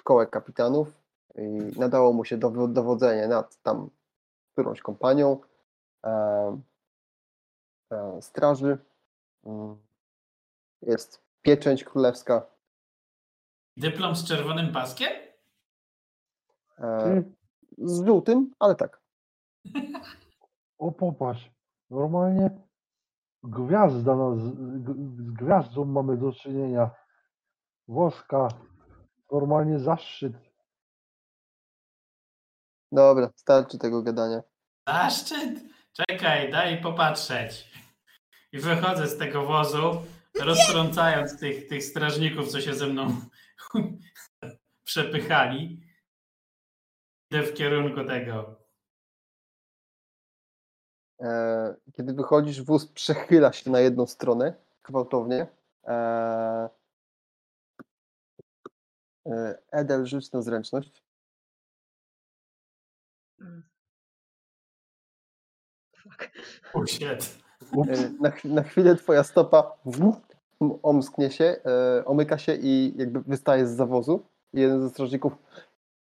szkołę 0.00 0.26
kapitanów 0.26 1.00
i 1.34 1.78
nadało 1.78 2.12
mu 2.12 2.24
się 2.24 2.38
dowo- 2.38 2.72
dowodzenie 2.72 3.28
nad 3.28 3.62
tam 3.62 3.90
którąś 4.52 4.80
kompanią 4.80 5.40
straży. 8.20 8.78
Mm. 9.44 9.76
Jest 10.82 11.24
pieczęć 11.42 11.84
królewska. 11.84 12.46
Dyplom 13.76 14.16
z 14.16 14.28
czerwonym 14.28 14.72
paskiem? 14.72 15.12
E, 16.78 17.22
z 17.78 18.06
żółtym, 18.06 18.54
ale 18.58 18.74
tak. 18.74 19.00
O 20.78 20.92
popatrz, 20.92 21.50
normalnie 21.90 22.50
gwiazda, 23.42 24.16
no, 24.16 24.36
z, 24.36 24.42
z 25.26 25.30
gwiazdą 25.30 25.84
mamy 25.84 26.16
do 26.16 26.32
czynienia. 26.32 26.90
Włoska, 27.88 28.48
normalnie 29.32 29.78
zaszczyt. 29.78 30.32
Dobra, 32.92 33.30
starczy 33.36 33.78
tego 33.78 34.02
gadania. 34.02 34.42
Zaszczyt? 34.88 35.73
Czekaj, 35.96 36.50
daj 36.50 36.82
popatrzeć. 36.82 37.70
I 38.52 38.58
wychodzę 38.58 39.08
z 39.08 39.18
tego 39.18 39.46
wozu, 39.46 40.06
roztrącając 40.40 41.40
tych, 41.40 41.68
tych 41.68 41.84
strażników, 41.84 42.48
co 42.48 42.60
się 42.60 42.74
ze 42.74 42.86
mną 42.86 43.20
przepychali. 44.84 45.80
Idę 47.30 47.42
w 47.42 47.54
kierunku 47.54 48.04
tego. 48.04 48.60
E, 51.20 51.74
kiedy 51.92 52.14
wychodzisz, 52.14 52.62
wóz 52.62 52.86
przechyla 52.86 53.52
się 53.52 53.70
na 53.70 53.80
jedną 53.80 54.06
stronę 54.06 54.54
gwałtownie. 54.82 55.46
E, 55.84 56.68
e, 59.26 59.58
Edel, 59.70 60.06
rzuć 60.06 60.32
na 60.32 60.42
zręczność. 60.42 61.02
Mm. 63.40 63.73
Ups, 66.74 66.98
E, 67.72 68.10
Na, 68.20 68.32
na 68.44 68.62
chwilę 68.62 68.96
twoja 68.96 69.24
stopa 69.24 69.76
omsknie 70.82 71.30
się, 71.30 71.44
e, 71.44 72.04
omyka 72.04 72.38
się 72.38 72.54
i 72.54 72.94
jakby 72.96 73.20
wystaje 73.20 73.66
z 73.66 73.76
zawozu. 73.76 74.26
I 74.52 74.60
jeden 74.60 74.82
ze 74.82 74.90
strażników. 74.90 75.32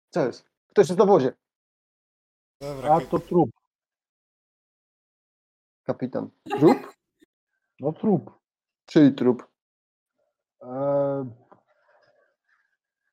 Co 0.09 0.25
jest? 0.25 0.45
Ktoś 0.69 0.89
jest 0.89 0.99
na 0.99 1.05
wozie. 1.05 1.33
Dobra, 2.61 2.95
a 2.95 3.01
to 3.01 3.19
trup, 3.19 3.49
Kapitan. 5.83 6.29
Trup? 6.59 6.77
no 7.79 7.93
trup. 7.93 8.31
Czyli 8.85 9.13
trup. 9.13 9.47
Eee, 10.61 11.25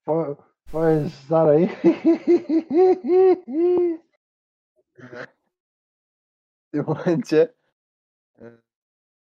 po, 0.05 0.37
powiem 0.72 1.11
starej. 1.11 1.68
W 6.68 6.70
tym 6.70 6.85
momencie 6.87 7.55
e, 8.38 8.59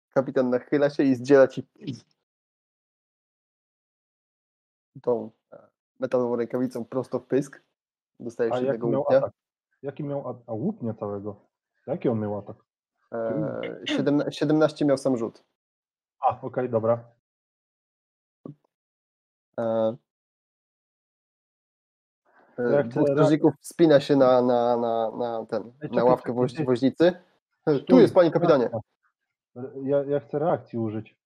kapitan 0.10 0.50
nachyla 0.50 0.90
się 0.90 1.04
i 1.04 1.16
zdziela 1.16 1.48
ci 1.48 1.68
tą 5.02 5.32
e, 5.54 5.68
metalową 6.00 6.36
rękawicą 6.36 6.86
prosto 6.86 7.20
w 7.20 7.26
pysk. 7.26 7.62
Dostajesz 8.20 8.54
A 8.54 8.60
jednego 8.60 8.88
miał 8.88 9.00
łupnia. 9.00 9.18
atak? 9.18 9.34
Jaki 9.82 10.04
miał 10.04 10.30
atak? 10.30 10.44
A 10.48 10.54
łupnia 10.54 10.94
całego. 10.94 11.36
Jaki 11.88 12.10
on 12.10 12.20
miał 12.20 12.38
atak? 12.38 12.58
E, 13.12 13.62
17, 13.86 14.32
17 14.32 14.86
miał 14.86 14.98
sam 14.98 15.18
rzut. 15.18 15.44
A, 16.20 16.42
okej, 16.42 16.70
dobra. 16.70 17.12
E, 18.48 19.62
e, 19.64 19.96
jak 22.58 22.88
Dwóch 22.88 23.10
strażników 23.10 23.54
wspina 23.60 24.00
się 24.00 24.16
na, 24.16 24.42
na, 24.42 24.78
na, 24.78 25.12
na, 25.18 25.46
ten, 25.46 25.72
na 25.92 26.04
ławkę 26.04 26.34
woź, 26.34 26.64
woźnicy. 26.66 27.14
E, 27.66 27.80
Tu 27.80 28.00
jest, 28.00 28.14
panie 28.14 28.32
kapitanie. 28.32 28.64
reakcja. 28.70 28.82
Ja, 29.84 30.04
ja 30.04 30.20
chcę 30.20 30.40
reakcji 30.40 30.80
użyć. 30.80 31.18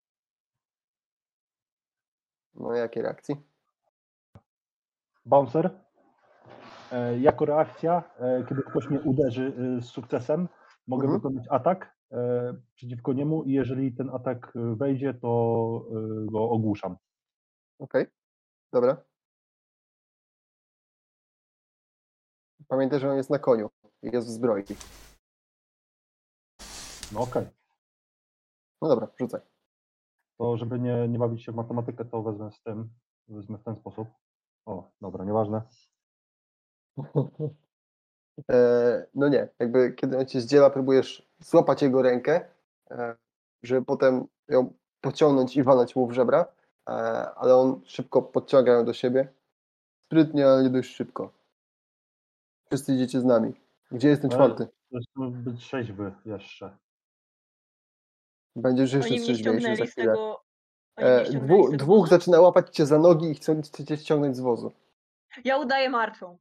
No 2.56 2.74
jakiej 2.74 3.04
reakcji? 3.04 3.36
Bouncer. 5.26 5.70
E, 6.92 7.20
jako 7.20 7.46
reakcja, 7.46 8.04
e, 8.20 8.46
kiedy 8.50 8.62
ktoś 8.62 8.90
mnie 8.90 9.00
uderzy 9.02 9.54
e, 9.78 9.82
z 9.82 9.86
sukcesem, 9.86 10.48
mogę 10.88 11.04
Mhm. 11.08 11.20
wykonać 11.22 11.46
atak 11.50 11.96
e, 12.12 12.54
przeciwko 12.76 13.14
niemu 13.14 13.44
i 13.44 13.52
jeżeli 13.52 13.94
ten 13.94 14.10
atak 14.10 14.54
e, 14.56 14.76
wejdzie, 14.76 15.14
to 15.14 15.28
e, 15.92 16.32
go 16.32 16.50
ogłuszam. 16.50 16.98
Okej, 17.80 18.06
dobra. 18.74 18.98
Pamiętaj, 22.68 23.00
że 23.00 23.12
on 23.12 23.18
jest 23.18 23.30
na 23.30 23.40
koniu 23.40 23.70
i 24.04 24.10
jest 24.14 24.28
w 24.28 24.32
zbroi. 24.32 24.64
No 27.12 27.22
okej. 27.22 27.48
No 28.82 28.88
dobra, 28.88 29.08
rzucaj. 29.20 29.42
To 30.38 30.58
żeby 30.58 30.80
nie, 30.80 31.08
nie 31.08 31.20
bawić 31.20 31.44
się 31.44 31.52
w 31.52 31.56
matematykę, 31.56 32.06
to 32.06 32.24
wezmę 32.24 32.52
z 32.52 32.62
tym, 32.62 32.90
wezmę 33.28 33.58
w 33.58 33.64
ten 33.64 33.76
sposób. 33.76 34.08
O, 34.66 34.92
dobra, 35.02 35.26
nieważne. 35.26 35.62
E, 38.52 39.06
no 39.16 39.28
nie, 39.28 39.48
jakby 39.60 39.94
kiedy 39.94 40.18
on 40.18 40.26
cię 40.26 40.42
zdziela, 40.42 40.70
próbujesz 40.70 41.28
złapać 41.40 41.82
jego 41.82 42.02
rękę, 42.02 42.50
e, 42.92 43.16
żeby 43.64 43.86
potem 43.86 44.28
ją 44.50 44.74
pociągnąć 45.02 45.56
i 45.56 45.64
walnąć 45.64 45.96
mu 45.96 46.08
w 46.08 46.12
żebra, 46.12 46.46
e, 46.90 46.92
ale 47.36 47.56
on 47.56 47.82
szybko 47.86 48.22
podciąga 48.22 48.74
ją 48.74 48.86
do 48.86 48.94
siebie. 48.94 49.34
Sprytnie, 50.06 50.48
ale 50.48 50.64
nie 50.64 50.70
dość 50.70 50.96
szybko. 50.96 51.32
Wszyscy 52.68 52.94
idziecie 52.94 53.22
z 53.22 53.26
nami. 53.26 53.54
Gdzie 53.92 54.08
jest 54.10 54.22
ten 54.22 54.32
czwarty? 54.32 54.68
Zresztą 54.92 55.32
być 55.32 55.60
trzeźwy 55.60 56.14
jeszcze. 56.26 56.78
Będziesz 58.56 58.94
jeszcze 58.94 59.16
trzeźwiejszy 59.16 59.76
za 59.76 59.86
chwilę. 59.86 60.12
tego. 60.12 60.44
E, 60.96 61.24
dwu, 61.32 61.72
dwóch 61.78 62.00
wozu. 62.00 62.10
zaczyna 62.10 62.42
łapać 62.42 62.76
cię 62.76 62.86
za 62.86 63.00
nogi 63.00 63.32
i 63.32 63.36
chcą 63.36 63.62
cię 63.88 63.98
ściągnąć 63.98 64.36
z 64.38 64.40
wozu. 64.40 64.72
Ja 65.44 65.58
udaję 65.58 65.90
martwą. 65.90 66.38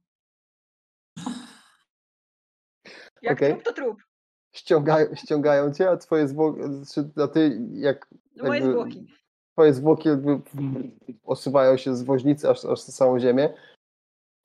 Jak 3.21 3.37
Okej. 3.37 3.51
trup, 3.53 3.63
to 3.63 3.73
trup. 3.73 4.03
Ściągają, 4.51 5.15
ściągają 5.15 5.73
cię, 5.73 5.89
a 5.89 5.97
twoje 5.97 6.27
zwłoki, 6.27 6.59
znaczy, 6.63 7.09
a 7.23 7.27
ty 7.27 7.59
jak 7.73 8.07
Moje 8.43 8.59
jakby- 8.59 8.71
zwłoki. 8.73 9.07
twoje 9.53 9.73
zwłoki 9.73 10.09
jakby 10.09 10.41
osuwają 11.23 11.77
się 11.77 11.95
z 11.95 12.03
woźnicy 12.03 12.49
aż, 12.49 12.65
aż 12.65 12.87
na 12.87 12.93
całą 12.93 13.19
ziemię. 13.19 13.53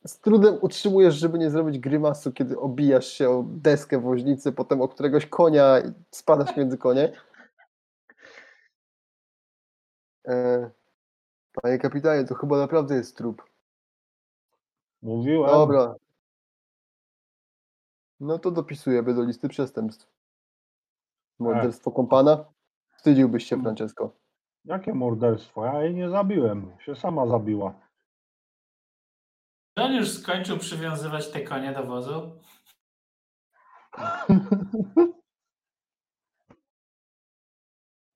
Z 0.07 0.19
trudem 0.21 0.59
utrzymujesz, 0.61 1.15
żeby 1.15 1.39
nie 1.39 1.51
zrobić 1.51 1.79
grymasu, 1.79 2.33
kiedy 2.33 2.59
obijasz 2.59 3.07
się 3.07 3.31
o 3.31 3.45
deskę 3.47 4.01
woźnicy, 4.01 4.53
potem 4.53 4.81
o 4.81 4.89
któregoś 4.89 5.27
konia 5.27 5.81
i 5.81 5.93
spadasz 6.11 6.57
między 6.57 6.79
konie. 6.79 7.13
E, 10.29 10.71
panie 11.63 11.79
kapitanie, 11.79 12.25
to 12.25 12.35
chyba 12.35 12.59
naprawdę 12.59 12.95
jest 12.95 13.17
trup. 13.17 13.43
Mówiłem. 15.03 15.51
Dobra. 15.51 15.95
No 18.21 18.39
to 18.39 18.51
dopisujemy 18.51 19.15
do 19.15 19.23
listy 19.23 19.49
przestępstw. 19.49 20.13
Morderstwo 21.39 21.91
kompana. 21.91 22.45
Wstydziłbyś 22.97 23.47
się, 23.47 23.63
Francesco. 23.63 24.11
Jakie 24.65 24.95
morderstwo? 24.95 25.65
Ja 25.65 25.83
jej 25.83 25.95
nie 25.95 26.11
zabiłem. 26.11 26.73
Się 26.79 26.97
sama 26.97 27.27
zabiła. 27.27 27.75
Czy 29.79 29.85
on 29.85 29.95
już 29.95 30.11
skończył 30.11 30.59
przywiązywać 30.59 31.31
te 31.31 31.41
konie 31.41 31.73
do 31.73 31.87
wozu? 31.87 32.41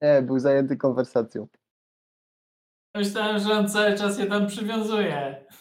Nie, 0.02 0.22
był 0.22 0.38
zajęty 0.38 0.76
konwersacją. 0.76 1.48
Myślałem, 2.94 3.38
że 3.38 3.52
on 3.58 3.68
cały 3.68 3.94
czas 3.98 4.18
je 4.18 4.26
tam 4.26 4.46
przywiązuje. 4.46 5.08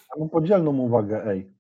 Ja 0.10 0.16
mam 0.20 0.30
podzielną 0.30 0.72
uwagę, 0.78 1.26
ej. 1.26 1.56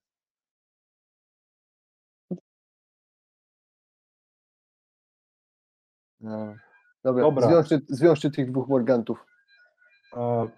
No. 6.20 6.56
Dobra, 7.04 7.24
Dobra. 7.24 7.48
Zwiążcie, 7.48 7.80
zwiążcie 7.90 8.32
tych 8.32 8.52
dwóch 8.52 8.68
morgantów. 8.68 9.26
E, 10.14 10.50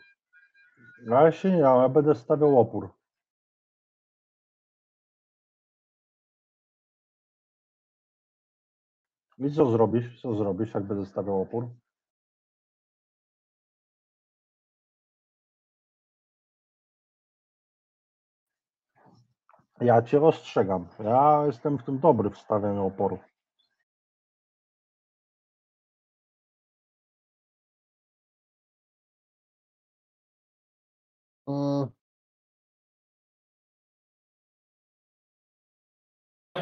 No, 1.05 1.21
Ja 1.25 1.31
się 1.31 1.51
nie, 1.51 1.57
ja 1.57 1.89
będę 1.89 2.15
stawiał 2.15 2.59
opór. 2.59 2.96
I 9.39 9.51
co 9.51 9.71
zrobisz? 9.71 10.21
Co 10.21 10.35
zrobisz, 10.35 10.73
jak 10.73 10.83
będę 10.83 11.05
opór? 11.41 11.69
Ja 19.81 20.01
cię 20.01 20.21
ostrzegam. 20.21 20.87
Ja 20.99 21.43
jestem 21.45 21.77
w 21.77 21.83
tym 21.83 21.99
dobry 21.99 22.29
w 22.29 22.37
stawianiu 22.37 22.85
oporu. 22.85 23.19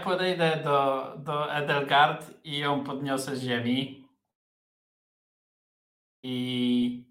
Podejdę 0.01 0.61
do, 0.63 1.11
do 1.17 1.53
Edelgard 1.53 2.31
i 2.43 2.57
ją 2.57 2.83
podniosę 2.83 3.35
z 3.35 3.41
ziemi. 3.41 4.09
I 6.23 7.05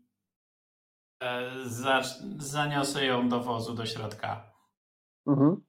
e, 1.23 1.51
zacz- 1.67 2.41
zaniosę 2.43 3.05
ją 3.07 3.29
do 3.29 3.41
wozu, 3.41 3.75
do 3.75 3.87
środka. 3.87 4.53
Mhm. 5.27 5.65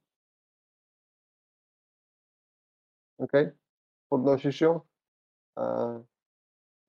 Okej. 3.18 3.50
Podnosisz 4.08 4.60
ją. 4.60 4.80
E, 5.58 6.04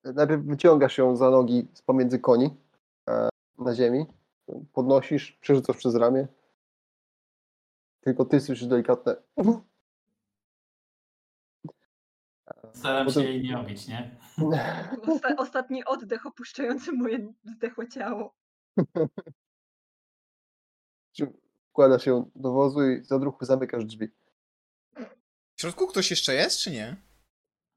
najpierw 0.04 0.42
wyciągasz 0.42 0.98
ją 0.98 1.16
za 1.16 1.30
nogi 1.30 1.68
z 1.74 1.82
pomiędzy 1.82 2.18
koni 2.18 2.56
e, 3.08 3.28
na 3.58 3.74
ziemi. 3.74 4.06
Podnosisz, 4.72 5.32
przerzucasz 5.32 5.76
przez 5.76 5.94
ramię. 5.94 6.28
Tylko 8.00 8.24
ty 8.24 8.40
słyszysz 8.40 8.68
delikatne. 8.68 9.16
Staram 12.78 13.10
się 13.10 13.22
jej 13.24 13.42
nie 13.42 13.58
obić, 13.58 13.88
nie? 13.88 14.16
Osta- 15.06 15.34
ostatni 15.38 15.84
oddech 15.84 16.26
opuszczający 16.26 16.92
moje 16.92 17.32
zdechłe 17.44 17.88
ciało. 17.88 18.34
Wkładasz 21.70 22.06
ją 22.06 22.30
do 22.34 22.52
wozu 22.52 22.90
i 22.90 23.04
za 23.04 23.18
druhu 23.18 23.44
zamykasz 23.44 23.84
drzwi. 23.84 24.08
W 25.56 25.60
środku 25.60 25.86
ktoś 25.86 26.10
jeszcze 26.10 26.34
jest, 26.34 26.58
czy 26.58 26.70
nie? 26.70 26.96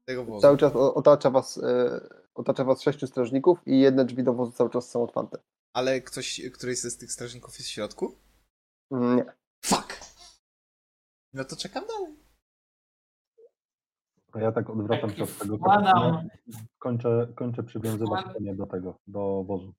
Tego 0.04 0.24
wozu. 0.24 0.40
Cały 0.40 0.58
czas 0.58 0.72
otacza 0.76 1.30
was, 1.30 1.58
e, 1.58 2.00
otacza 2.34 2.64
was 2.64 2.82
sześciu 2.82 3.06
strażników 3.06 3.58
i 3.66 3.80
jedne 3.80 4.04
drzwi 4.04 4.22
do 4.24 4.32
wozu 4.34 4.52
cały 4.52 4.70
czas 4.70 4.90
są 4.90 5.02
otwarte. 5.04 5.38
Ale 5.72 6.00
ktoś, 6.00 6.40
któryś 6.54 6.78
z 6.78 6.98
tych 6.98 7.12
strażników 7.12 7.58
jest 7.58 7.70
w 7.70 7.72
środku? 7.72 8.18
Nie. 8.90 9.24
Fuck! 9.64 10.00
No 11.32 11.44
to 11.44 11.56
czekam 11.56 11.84
dalej. 11.86 12.21
A 14.32 14.40
ja 14.40 14.52
tak 14.52 14.70
odwracam 14.70 15.14
się 15.14 15.22
od 15.22 15.38
tego 15.38 15.56
wkładam-. 15.58 16.28
Kończę, 16.78 17.28
kończę 17.36 17.62
przywiązywać 17.62 18.20
Wkład- 18.20 18.32
konie 18.34 18.54
do 18.54 18.66
tego, 18.66 18.98
do 19.06 19.44
wozu. 19.44 19.74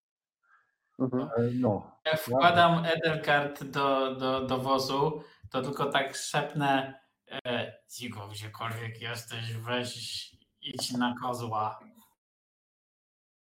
Mhm. 0.99 1.23
E, 1.23 1.51
No, 1.53 1.91
Jak 2.05 2.19
wkładam 2.19 2.85
Edelgard 2.85 3.63
do, 3.63 4.15
do, 4.15 4.47
do 4.47 4.57
wozu, 4.59 5.23
to 5.49 5.61
tylko 5.61 5.85
tak 5.85 6.15
szepnę 6.15 6.99
e, 7.45 7.73
Zigo, 7.91 8.27
gdziekolwiek 8.27 9.01
jesteś, 9.01 9.53
weź 9.53 10.31
idź 10.61 10.91
na 10.91 11.15
kozła. 11.21 11.79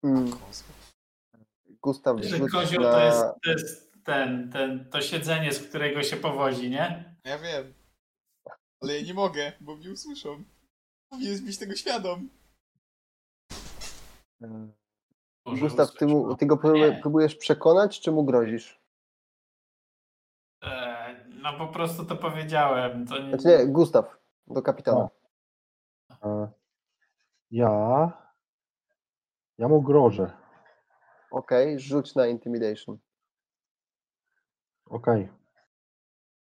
Mm, 0.03 0.31
Gustaw 1.81 2.17
Że 2.23 2.39
kozioł 2.39 2.83
na... 2.83 2.91
to 2.91 2.99
jest, 2.99 3.23
to 3.43 3.51
jest 3.51 3.93
ten, 4.03 4.51
ten, 4.51 4.89
to 4.89 5.01
siedzenie, 5.01 5.51
z 5.53 5.67
którego 5.69 6.03
się 6.03 6.17
powozi, 6.17 6.69
nie? 6.69 7.15
Ja 7.25 7.39
wiem. 7.39 7.73
Ale 8.81 8.97
ja 8.99 9.05
nie 9.05 9.13
mogę, 9.13 9.51
bo 9.61 9.75
mnie 9.75 9.91
usłyszą. 9.91 10.43
Powinieneś 11.11 11.41
być 11.41 11.57
tego 11.57 11.75
świadom. 11.75 12.29
e, 14.41 14.67
Boże, 15.45 15.61
Gustaw, 15.61 15.91
ty, 15.97 16.07
mu, 16.07 16.35
ty 16.35 16.45
go 16.45 16.73
Nie. 16.73 16.99
próbujesz 17.01 17.35
przekonać, 17.35 17.99
czy 17.99 18.11
mu 18.11 18.23
grozisz? 18.25 18.81
E, 20.63 21.25
no 21.27 21.57
po 21.57 21.67
prostu 21.67 22.05
to 22.05 22.15
powiedziałem. 22.15 23.07
To 23.07 23.19
nie, 23.19 23.29
Znaczy 23.29 23.47
nie, 23.47 23.67
Gustaw, 23.67 24.17
do 24.47 24.61
kapitana. 24.61 25.09
e, 26.23 26.51
ja... 27.51 28.11
Ja 29.57 29.67
mu 29.67 29.81
grożę. 29.81 30.31
Okej, 31.31 31.79
rzuć 31.79 32.15
na 32.15 32.27
intimidation. 32.27 32.97
Okej. 34.85 35.29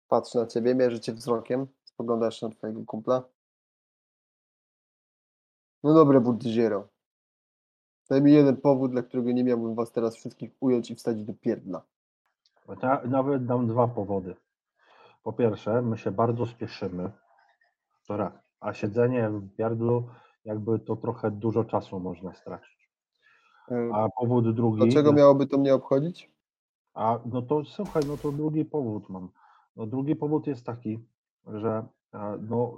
Patrzy 0.08 0.38
na 0.38 0.46
ciebie, 0.46 0.74
mierzy 0.74 1.00
cię 1.00 1.12
wzrokiem, 1.12 1.66
spoglądasz 1.84 2.42
na 2.42 2.48
twojego 2.50 2.84
kumpla. 2.84 3.22
No 5.82 5.94
dobre, 5.94 6.20
Buddziero. 6.20 6.88
Daj 8.10 8.22
mi 8.22 8.32
jeden 8.32 8.56
powód, 8.56 8.90
dla 8.90 9.02
którego 9.02 9.32
nie 9.32 9.44
miałbym 9.44 9.74
was 9.74 9.92
teraz 9.92 10.16
wszystkich 10.16 10.50
ująć 10.60 10.90
i 10.90 10.94
wsadzić 10.94 11.24
do 11.24 11.34
pierdla. 11.34 11.82
Ja 12.82 13.02
nawet 13.04 13.46
dam 13.46 13.66
dwa 13.66 13.88
powody. 13.88 14.36
Po 15.22 15.32
pierwsze, 15.32 15.82
my 15.82 15.98
się 15.98 16.10
bardzo 16.10 16.46
spieszymy. 16.46 17.10
To 18.06 18.16
raz. 18.16 18.32
A 18.60 18.72
siedzenie 18.72 19.30
w 19.30 19.56
pierdlu, 19.56 20.08
jakby 20.44 20.78
to 20.78 20.96
trochę 20.96 21.30
dużo 21.30 21.64
czasu 21.64 22.00
można 22.00 22.34
stracić. 22.34 22.90
A 23.92 24.08
powód 24.20 24.54
drugi. 24.54 24.78
Dlaczego 24.78 25.12
miałoby 25.12 25.46
to 25.46 25.58
mnie 25.58 25.74
obchodzić? 25.74 26.30
A 26.94 27.18
no 27.26 27.42
to 27.42 27.64
słuchaj, 27.64 28.02
no 28.06 28.16
to 28.16 28.32
drugi 28.32 28.64
powód 28.64 29.08
mam. 29.08 29.28
No 29.76 29.86
drugi 29.86 30.16
powód 30.16 30.46
jest 30.46 30.66
taki, 30.66 30.98
że 31.46 31.86
no 32.40 32.74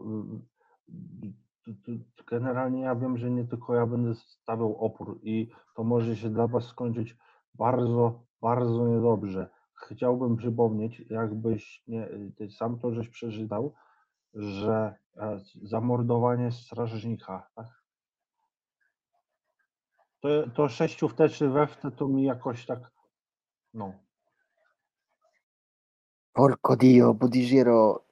generalnie 2.26 2.80
ja 2.80 2.94
wiem, 2.94 3.18
że 3.18 3.30
nie 3.30 3.44
tylko 3.44 3.74
ja 3.74 3.86
będę 3.86 4.14
stawiał 4.14 4.76
opór 4.76 5.20
i 5.22 5.50
to 5.74 5.84
może 5.84 6.16
się 6.16 6.30
dla 6.30 6.46
was 6.46 6.64
skończyć 6.64 7.16
bardzo, 7.54 8.22
bardzo 8.40 8.88
niedobrze. 8.88 9.50
Chciałbym 9.74 10.36
przypomnieć, 10.36 11.02
jakbyś 11.10 11.82
nie, 11.86 12.08
sam 12.50 12.78
to 12.78 12.94
żeś 12.94 13.08
przeczytał, 13.08 13.74
że 14.34 14.94
e, 15.16 15.40
zamordowanie 15.62 16.52
strażnika, 16.52 17.50
tak? 17.54 17.82
To, 20.20 20.28
to 20.54 20.68
sześciu 20.68 21.08
wteczy 21.08 21.48
we 21.48 21.66
wte 21.66 21.90
to 21.90 22.08
mi 22.08 22.24
jakoś 22.24 22.66
tak, 22.66 22.90
no, 23.74 23.92
Porco 26.32 26.76
Dio, 26.76 27.14
Budigiero. 27.14 28.04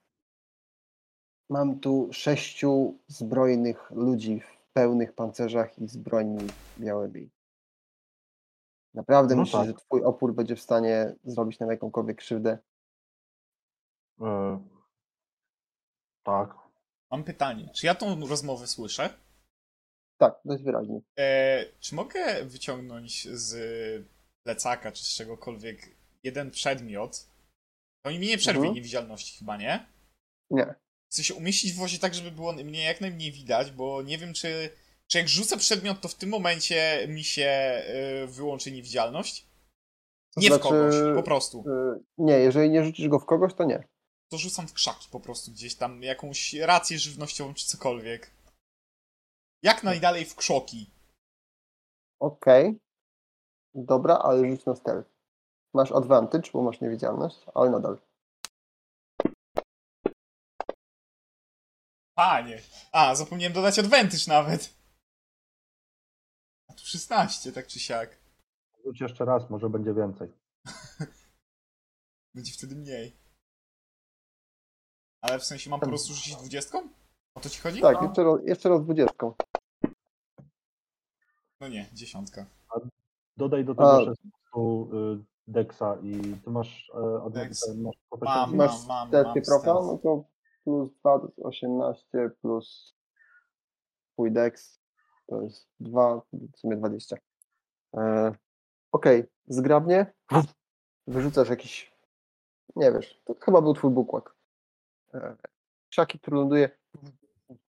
Mam 1.51 1.81
tu 1.81 2.09
sześciu 2.13 2.99
zbrojnych 3.09 3.91
ludzi 3.91 4.41
w 4.41 4.73
pełnych 4.73 5.13
pancerzach 5.13 5.79
i 5.79 5.89
z 5.89 5.97
broni 5.97 6.47
białymi. 6.79 7.31
Naprawdę 8.95 9.35
No 9.35 9.41
myślisz, 9.41 9.59
tak. 9.61 9.67
że 9.67 9.75
twój 9.75 10.03
opór 10.05 10.35
będzie 10.35 10.57
w 10.57 10.61
stanie 10.61 11.15
zrobić 11.25 11.59
nam 11.59 11.71
jakąkolwiek 11.71 12.17
krzywdę? 12.19 12.59
E, 14.21 14.61
tak. 16.23 16.55
Mam 17.11 17.25
pytanie. 17.25 17.71
Czy 17.75 17.87
ja 17.87 17.95
tą 17.95 18.27
rozmowę 18.27 18.67
słyszę? 18.67 19.15
Tak, 20.19 20.41
dość 20.45 20.63
wyraźnie. 20.63 21.01
E, 21.19 21.65
czy 21.81 21.95
mogę 21.95 22.45
wyciągnąć 22.45 23.29
z 23.29 23.55
plecaka 24.43 24.93
czy 24.93 25.05
z 25.05 25.09
czegokolwiek 25.17 25.97
jeden 26.23 26.51
przedmiot? 26.51 27.27
To 28.03 28.11
mi 28.11 28.19
nie 28.19 28.39
przerwie 28.39 28.59
Mhm. 28.59 28.75
niewidzialności 28.75 29.39
chyba, 29.39 29.57
nie? 29.57 29.87
Nie. 30.51 30.75
Chcę 31.11 31.25
się 31.25 31.35
umieścić 31.35 31.73
w 31.73 31.77
wozie 31.77 31.99
tak, 31.99 32.15
żeby 32.15 32.31
było 32.31 32.53
mnie 32.53 32.83
jak 32.83 33.01
najmniej 33.01 33.33
widać, 33.33 33.71
bo 33.71 34.03
nie 34.03 34.19
wiem, 34.19 34.35
czy, 34.35 34.71
czy 35.07 35.19
jak 35.19 35.29
rzucę 35.29 35.57
przedmiot, 35.57 36.01
to 36.01 36.09
w 36.09 36.15
tym 36.15 36.29
momencie 36.31 37.07
mi 37.09 37.25
się 37.25 37.83
y, 38.25 38.27
wyłączy 38.27 38.73
niewidzialność? 38.73 39.47
To 40.35 40.41
Nie 40.41 40.49
w 40.49 40.53
znaczy, 40.53 40.63
kogoś, 40.63 40.95
po 41.17 41.23
prostu. 41.23 41.65
y, 41.69 42.05
Nie, 42.19 42.33
jeżeli 42.33 42.71
nie 42.71 42.85
rzucisz 42.85 43.09
go 43.09 43.19
w 43.19 43.27
kogoś, 43.27 43.55
to 43.55 43.65
nie. 43.65 43.89
To 44.29 44.39
rzucam 44.39 44.69
w 44.69 44.73
krzaki 44.73 45.09
po 45.11 45.21
prostu 45.21 45.51
gdzieś 45.51 45.75
tam, 45.75 46.03
jakąś 46.03 46.55
rację 46.55 46.99
żywnościową 46.99 47.55
czy 47.55 47.67
cokolwiek. 47.67 48.31
Jak 49.63 49.83
najdalej 49.83 50.25
w 50.25 50.35
krzoki. 50.35 50.91
Okej. 52.21 52.79
Dobra, 53.75 54.15
ale 54.19 54.49
rzuć 54.51 54.65
na 54.65 54.77
stealth. 54.77 55.11
Masz 55.75 55.93
advantage, 55.93 56.51
bo 56.53 56.63
masz 56.63 56.81
niewidzialność, 56.81 57.37
ale 57.55 57.71
nadal. 57.71 57.99
Panie. 62.21 62.63
A, 62.93 63.15
zapomniałem 63.15 63.53
dodać 63.53 63.79
advantage 63.79 64.25
nawet. 64.29 64.75
A 66.69 66.73
tu 66.73 66.85
16, 66.85 67.53
tak 67.53 67.67
czy 67.67 67.81
siak. 67.81 68.19
Rzuć 68.85 69.01
jeszcze 69.01 69.25
raz, 69.25 69.51
może 69.51 69.71
będzie 69.71 69.95
więcej. 69.95 70.29
Będzie 72.35 72.53
wtedy 72.53 72.77
mniej. 72.77 73.17
Ale 75.21 75.39
w 75.39 75.45
sensie 75.45 75.71
mam 75.71 75.81
po 75.81 75.87
prostu 75.87 76.15
rzucić 76.15 76.37
20? 76.37 76.79
O 77.35 77.41
to 77.41 77.49
ci 77.49 77.61
chodzi? 77.61 77.81
Tak, 77.81 78.03
jeszcze 78.03 78.25
raz, 78.25 78.41
jeszcze 78.45 78.69
raz 78.69 78.83
dwudziestką. 78.83 79.35
No 81.61 81.69
nie, 81.69 81.91
dziesiątka. 81.93 82.47
Dodaj 83.37 83.65
do 83.65 83.75
tego 83.75 83.97
A. 83.97 83.99
16 83.99 84.21
y, 84.93 85.25
Dexa 85.47 85.97
i 86.03 86.37
ty 86.45 86.51
masz... 86.51 86.91
Od, 87.23 87.33
Dex. 87.33 87.69
masz 87.69 87.77
Mam, 87.77 87.93
proficiency? 88.11 88.57
Masz 88.57 88.87
mam, 88.87 89.11
mam 89.11 89.45
stealth. 89.45 89.65
no 89.65 89.99
to 90.03 90.25
plus 90.65 90.91
2 90.91 91.19
to 91.19 91.27
jest 91.27 91.39
18 91.39 92.31
plus 92.41 92.95
twój 94.13 94.33
dex 94.33 94.81
to 95.27 95.43
jest 95.43 95.69
2, 95.81 96.23
w 96.33 96.59
sumie 96.59 96.77
20. 96.77 97.17
E, 97.97 98.35
Okej, 98.93 99.25
zgrabnie 99.47 100.13
wyrzucasz 101.07 101.49
jakiś, 101.49 101.97
nie 102.77 102.93
wiesz, 102.93 103.21
to 103.25 103.35
chyba 103.41 103.61
był 103.63 103.75
twój 103.75 103.91
bukłak. 103.91 104.35
E, 105.15 105.37
który 106.21 106.37
ląduje 106.37 106.71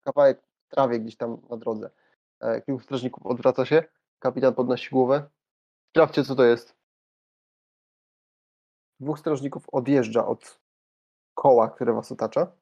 kawałek 0.05 0.43
trawie 0.69 1.01
gdzieś 1.01 1.17
tam 1.17 1.41
na 1.51 1.57
drodze. 1.57 1.91
E, 2.41 2.63
kilku 2.63 2.81
strażników 2.81 3.27
odwraca 3.27 3.65
się, 3.65 3.85
kapitan 4.19 4.55
podnosi 4.55 4.91
głowę. 4.91 5.31
Sprawdźcie, 5.91 6.25
co 6.25 6.35
to 6.35 6.45
jest. 6.45 6.77
Dwóch 9.01 9.19
strażników 9.19 9.67
odjeżdża 9.73 10.27
od 10.27 10.61
koła, 11.35 11.71
które 11.71 11.93
was 11.93 12.13
otacza. 12.13 12.53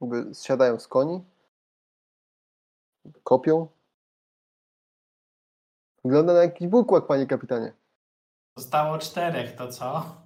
Jakby 0.00 0.34
zsiadają 0.34 0.78
z 0.78 0.88
koni. 0.88 1.24
Kopią. 3.24 3.68
Wygląda 6.04 6.32
na 6.32 6.42
jakiś 6.42 6.68
bukłak, 6.68 7.06
panie 7.06 7.26
kapitanie. 7.26 7.72
Zostało 8.56 8.98
czterech, 8.98 9.56
to 9.56 9.68
co? 9.68 10.16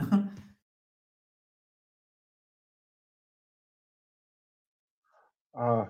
A, 5.52 5.86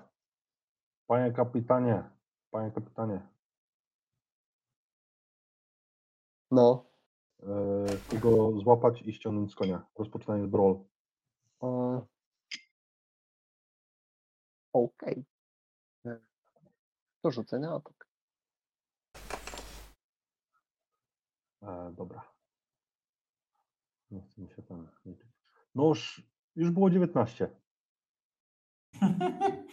panie 1.06 1.32
kapitanie, 1.32 2.10
panie 2.50 2.70
kapitanie, 2.70 3.20
No. 6.50 6.84
e, 7.42 7.96
chcę 7.96 8.18
go 8.18 8.60
złapać 8.60 9.02
i 9.02 9.12
ściągnąć 9.12 9.52
z 9.52 9.54
konia. 9.54 9.86
Rozpoczynając 9.98 10.50
brawl. 10.50 10.74
E, 11.62 12.00
Okej. 14.74 15.24
E, 16.06 16.18
To 17.22 17.30
rzucę 17.30 17.58
na 17.58 17.74
atak. 17.74 18.06
E, 21.62 21.92
dobra. 21.96 22.32
Nie 24.10 24.22
mi 24.38 24.48
się 24.50 24.62
tam 24.62 24.88
liczyć. 25.06 25.28
No 25.74 25.84
już, 25.88 26.22
już 26.56 26.70
było 26.70 26.90
19. 26.90 27.50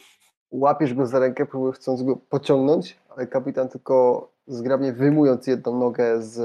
Łapiesz 0.52 0.94
go 0.94 1.06
za 1.06 1.20
rękę, 1.20 1.46
próbujesz 1.46 1.76
chcąc 1.76 2.04
go 2.04 2.16
pociągnąć, 2.18 3.00
ale 3.10 3.28
kapitan 3.28 3.70
tylko 3.70 4.28
zgrabnie 4.48 4.94
wyjmując 4.94 5.48
jedną 5.48 5.80
nogę 5.80 6.22
z, 6.22 6.40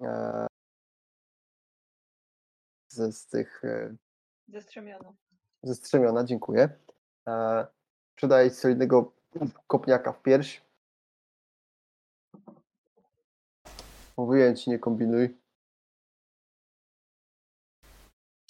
e, 0.00 0.46
z, 2.88 3.16
z 3.16 3.26
tych 3.28 3.64
e, 3.64 3.96
Ze 4.48 4.60
strzemionu. 4.60 5.16
ze 5.62 5.74
strzemiona, 5.74 6.24
dziękuję. 6.24 6.68
E, 7.28 7.66
Przydaje 8.20 8.50
ci 8.50 8.56
solidnego 8.56 9.12
kopniaka 9.66 10.12
w 10.12 10.22
pierś. 10.22 10.62
Mówiłem 14.16 14.56
ci, 14.56 14.70
nie 14.70 14.78
kombinuj. 14.78 15.38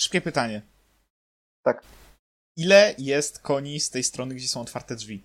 Szybkie 0.00 0.20
pytanie. 0.20 0.62
Tak. 1.62 1.82
Ile 2.56 2.94
jest 2.98 3.38
koni 3.38 3.80
z 3.80 3.90
tej 3.90 4.04
strony, 4.04 4.34
gdzie 4.34 4.48
są 4.48 4.60
otwarte 4.60 4.96
drzwi? 4.96 5.24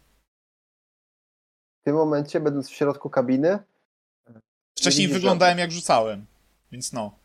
W 1.81 1.83
tym 1.85 1.95
momencie, 1.95 2.39
będąc 2.39 2.69
w 2.69 2.73
środku 2.73 3.09
kabiny, 3.09 3.59
Wcześniej 4.77 5.07
wyglądałem 5.07 5.57
jak 5.57 5.71
rzucałem, 5.71 6.25
więc 6.71 6.93
no. 6.93 7.19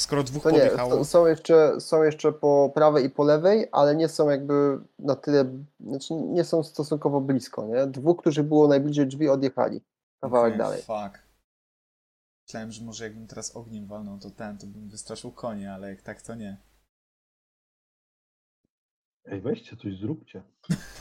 Skoro 0.00 0.22
dwóch 0.22 0.42
to 0.42 0.50
nie, 0.50 0.70
są 1.04 1.26
jeszcze, 1.26 1.80
są 1.80 2.02
jeszcze 2.02 2.32
po 2.32 2.70
prawej 2.74 3.04
i 3.04 3.10
po 3.10 3.24
lewej, 3.24 3.68
ale 3.72 3.96
nie 3.96 4.08
są 4.08 4.30
jakby 4.30 4.78
na 4.98 5.16
tyle, 5.16 5.44
znaczy 5.80 6.14
nie 6.14 6.44
są 6.44 6.62
stosunkowo 6.62 7.20
blisko, 7.20 7.66
nie? 7.66 7.86
Dwóch, 7.86 8.18
którzy 8.20 8.42
było 8.42 8.68
najbliżej 8.68 9.06
drzwi, 9.06 9.28
odjechali 9.28 9.80
kawałek 10.20 10.54
Okej, 10.54 10.58
dalej. 10.58 10.82
Fuck. 10.82 11.22
Myślałem, 12.46 12.72
że 12.72 12.84
może 12.84 13.04
jakbym 13.04 13.26
teraz 13.26 13.56
ogniem 13.56 13.86
walnął, 13.86 14.18
to 14.18 14.30
ten, 14.30 14.58
to 14.58 14.66
bym 14.66 14.88
wystraszył 14.88 15.32
konie, 15.32 15.72
ale 15.72 15.90
jak 15.90 16.02
tak, 16.02 16.22
to 16.22 16.34
nie. 16.34 16.56
Ej, 19.24 19.40
weźcie 19.40 19.76
coś, 19.76 19.96
zróbcie. 19.98 20.42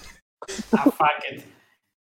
A 0.71 0.83
fuck 0.83 1.31
it. 1.31 1.43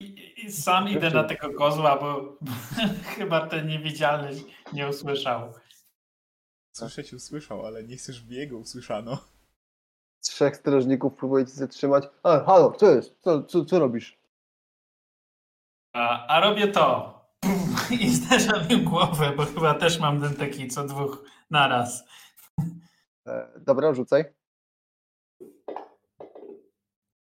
I, 0.00 0.34
i 0.44 0.52
sam 0.52 0.88
idę 0.88 1.10
na 1.10 1.24
tego 1.24 1.54
kozła, 1.54 1.98
bo 1.98 2.38
chyba 3.16 3.46
ten 3.46 3.66
niewidzialny 3.66 4.30
nie 4.72 4.88
usłyszał. 4.88 5.52
Słyszeć 6.72 7.12
usłyszał, 7.12 7.66
ale 7.66 7.84
nie 7.84 7.96
chcesz, 7.96 8.20
by 8.20 8.34
jego 8.34 8.58
usłyszano. 8.58 9.18
Trzech 10.20 10.56
strażników 10.56 11.14
próbuje 11.14 11.46
cię 11.46 11.52
zatrzymać. 11.52 12.04
A, 12.22 12.40
halo, 12.40 12.72
co 12.72 12.94
jest? 12.94 13.18
Co, 13.20 13.42
co, 13.42 13.64
co 13.64 13.78
robisz? 13.78 14.18
A, 15.92 16.26
a 16.26 16.40
robię 16.40 16.68
to. 16.68 17.12
I 18.00 18.10
zderzam 18.10 18.68
im 18.68 18.84
głowę, 18.84 19.32
bo 19.36 19.46
chyba 19.46 19.74
też 19.74 20.00
mam 20.00 20.20
ten 20.20 20.34
taki 20.34 20.68
co 20.68 20.84
dwóch 20.84 21.24
naraz. 21.50 22.04
E, 23.26 23.60
dobra, 23.60 23.94
rzucaj. 23.94 24.24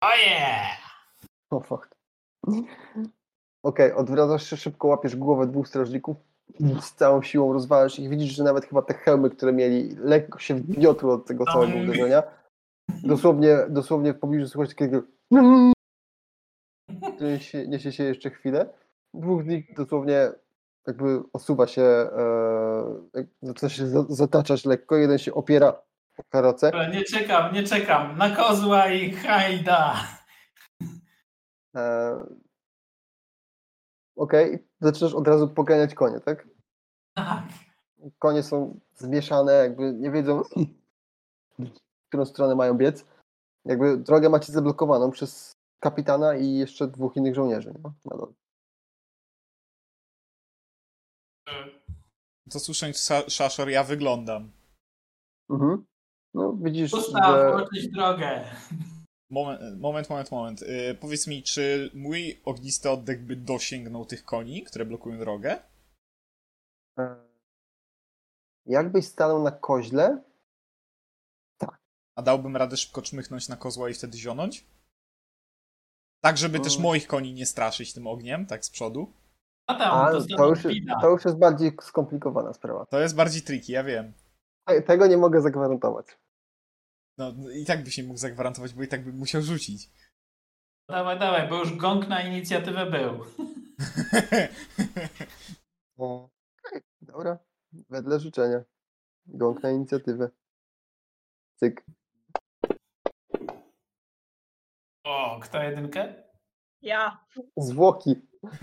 Oje! 0.00 0.46
O 1.50 1.60
fuck. 1.60 1.96
Okej, 3.62 3.92
odwracasz 3.92 4.50
się 4.50 4.56
szybko, 4.56 4.88
łapiesz 4.88 5.16
głowę 5.16 5.46
dwóch 5.46 5.68
strażników, 5.68 6.16
z 6.80 6.92
całą 6.94 7.22
siłą 7.22 7.52
rozwalasz 7.52 7.98
ich. 7.98 8.08
Widzisz, 8.08 8.32
że 8.34 8.44
nawet 8.44 8.64
chyba 8.66 8.82
te 8.82 8.94
hełmy, 8.94 9.30
które 9.30 9.52
mieli, 9.52 9.96
lekko 9.98 10.38
się 10.38 10.54
wgniotły 10.54 11.12
od 11.12 11.26
tego 11.26 11.44
całego 11.44 11.72
Mm. 11.72 11.84
uderzenia. 11.88 12.22
Dosłownie, 13.04 13.56
dosłownie 13.68 14.12
w 14.12 14.18
pobliżu 14.18 14.48
słychać 14.48 14.70
takiego 14.74 15.02
niesie, 17.20 17.68
niesie 17.68 17.92
się 17.92 18.04
jeszcze 18.04 18.30
chwilę. 18.30 18.66
Dwóch 19.14 19.42
z 19.42 19.46
nich 19.46 19.74
dosłownie 19.76 20.32
jakby 20.86 21.20
osuwa 21.32 21.66
się, 21.66 21.82
e, 21.82 23.26
zaczyna 23.42 23.68
się 23.68 23.86
za- 23.86 24.06
zataczać 24.08 24.64
lekko. 24.64 24.96
Jeden 24.96 25.18
się 25.18 25.34
opiera 25.34 25.82
o. 26.32 26.70
Dobra, 26.72 26.88
Nie 26.88 27.04
czekam, 27.04 27.54
nie 27.54 27.62
czekam. 27.62 28.18
Na 28.18 28.36
kozła 28.36 28.90
i 28.90 29.10
hajda. 29.12 29.94
E, 31.76 32.16
Okej, 34.16 34.68
zaczynasz 34.80 35.14
od 35.14 35.28
razu 35.28 35.48
poganiać 35.48 35.94
konie, 35.94 36.20
tak? 36.20 36.48
Tak. 37.16 37.44
Konie 38.18 38.42
są 38.42 38.80
zmieszane, 38.94 39.52
jakby 39.52 39.92
nie 39.92 40.10
wiedzą, 40.10 40.42
w 41.58 42.08
którą 42.08 42.24
stronę 42.24 42.54
mają 42.54 42.74
biec. 42.74 43.04
Jakby 43.64 43.96
drogę 43.96 44.28
macie 44.28 44.52
zablokowaną 44.52 45.10
przez 45.10 45.56
kapitana 45.80 46.36
i 46.36 46.54
jeszcze 46.54 46.88
dwóch 46.88 47.16
innych 47.16 47.34
żołnierzy. 47.34 47.72
Nie? 47.72 47.80
Na 48.04 48.16
dole. 48.16 48.32
Szaszor, 53.28 53.68
ja 53.68 53.84
wyglądam. 53.84 54.52
Mhm. 55.50 55.84
No 56.34 56.52
widzisz, 56.52 56.90
Gustaw, 56.90 57.66
że... 57.72 57.90
drogę. 57.92 58.44
Moment, 59.34 59.60
moment, 59.80 60.08
moment, 60.10 60.30
moment. 60.30 60.60
Yy, 60.62 60.94
powiedz 60.94 61.26
mi, 61.26 61.42
czy 61.42 61.90
mój 61.94 62.40
ognisty 62.44 62.90
oddech 62.90 63.24
by 63.26 63.36
dosięgnął 63.36 64.06
tych 64.06 64.24
koni, 64.24 64.62
które 64.64 64.84
blokują 64.84 65.18
drogę? 65.18 65.58
e, 66.98 67.16
Jakbyś 68.66 69.06
stanął 69.06 69.42
na 69.42 69.50
koźle, 69.50 70.22
A 72.18 72.22
dałbym 72.22 72.56
radę 72.56 72.76
szybko 72.76 73.02
czmychnąć 73.02 73.48
na 73.48 73.56
kozła 73.56 73.88
i 73.90 73.94
wtedy 73.94 74.18
zionąć? 74.18 74.66
Tak, 76.24 76.36
żeby 76.38 76.60
też 76.60 76.72
Mm. 76.74 76.82
moich 76.82 77.06
koni 77.06 77.34
nie 77.34 77.46
straszyć 77.46 77.92
tym 77.94 78.06
ogniem, 78.06 78.46
tak 78.46 78.64
z 78.64 78.70
przodu. 78.70 79.12
A 79.66 79.74
tam, 79.74 79.98
a, 79.98 80.12
dostaną 80.12 80.36
to, 80.38 80.48
już, 80.48 80.62
to 81.00 81.08
już 81.10 81.24
jest 81.24 81.38
bardziej 81.38 81.72
skomplikowana 81.82 82.52
sprawa. 82.52 82.86
To 82.86 83.00
jest 83.00 83.14
bardziej 83.16 83.42
tricky, 83.42 83.72
ja 83.72 83.84
wiem. 83.84 84.12
Te- 84.68 84.82
Tego 84.82 85.06
nie 85.06 85.16
mogę 85.16 85.40
zagwarantować. 85.42 86.06
No 87.18 87.32
i 87.54 87.64
tak 87.64 87.84
byś 87.84 87.98
nie 87.98 88.04
mógł 88.04 88.18
zagwarantować, 88.18 88.72
bo 88.72 88.82
i 88.82 88.88
tak 88.88 89.04
bym 89.04 89.16
musiał 89.16 89.42
rzucić. 89.42 89.88
Dawaj, 90.88 91.18
dawaj, 91.18 91.48
bo 91.48 91.58
już 91.58 91.76
gong 91.76 92.08
na 92.08 92.22
inicjatywę 92.22 92.86
był. 92.86 93.24
O, 95.96 96.30
okej, 96.66 96.80
dobra. 97.00 97.38
Wedle 97.90 98.20
życzenia. 98.20 98.64
Gąk 99.26 99.62
na 99.62 99.70
inicjatywę. 99.70 100.30
Cyk. 101.56 101.84
O, 105.04 105.40
kto 105.42 105.62
jedynkę? 105.62 106.14
Ja. 106.82 107.24
Zwłoki. 107.56 108.14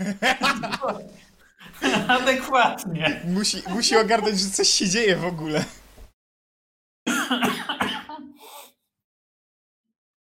Adekwatnie. 2.08 3.20
musi, 3.24 3.62
musi 3.68 3.96
ogarnąć, 3.96 4.38
że 4.38 4.50
coś 4.50 4.68
się 4.68 4.88
dzieje 4.88 5.16
w 5.16 5.24
ogóle. 5.24 5.64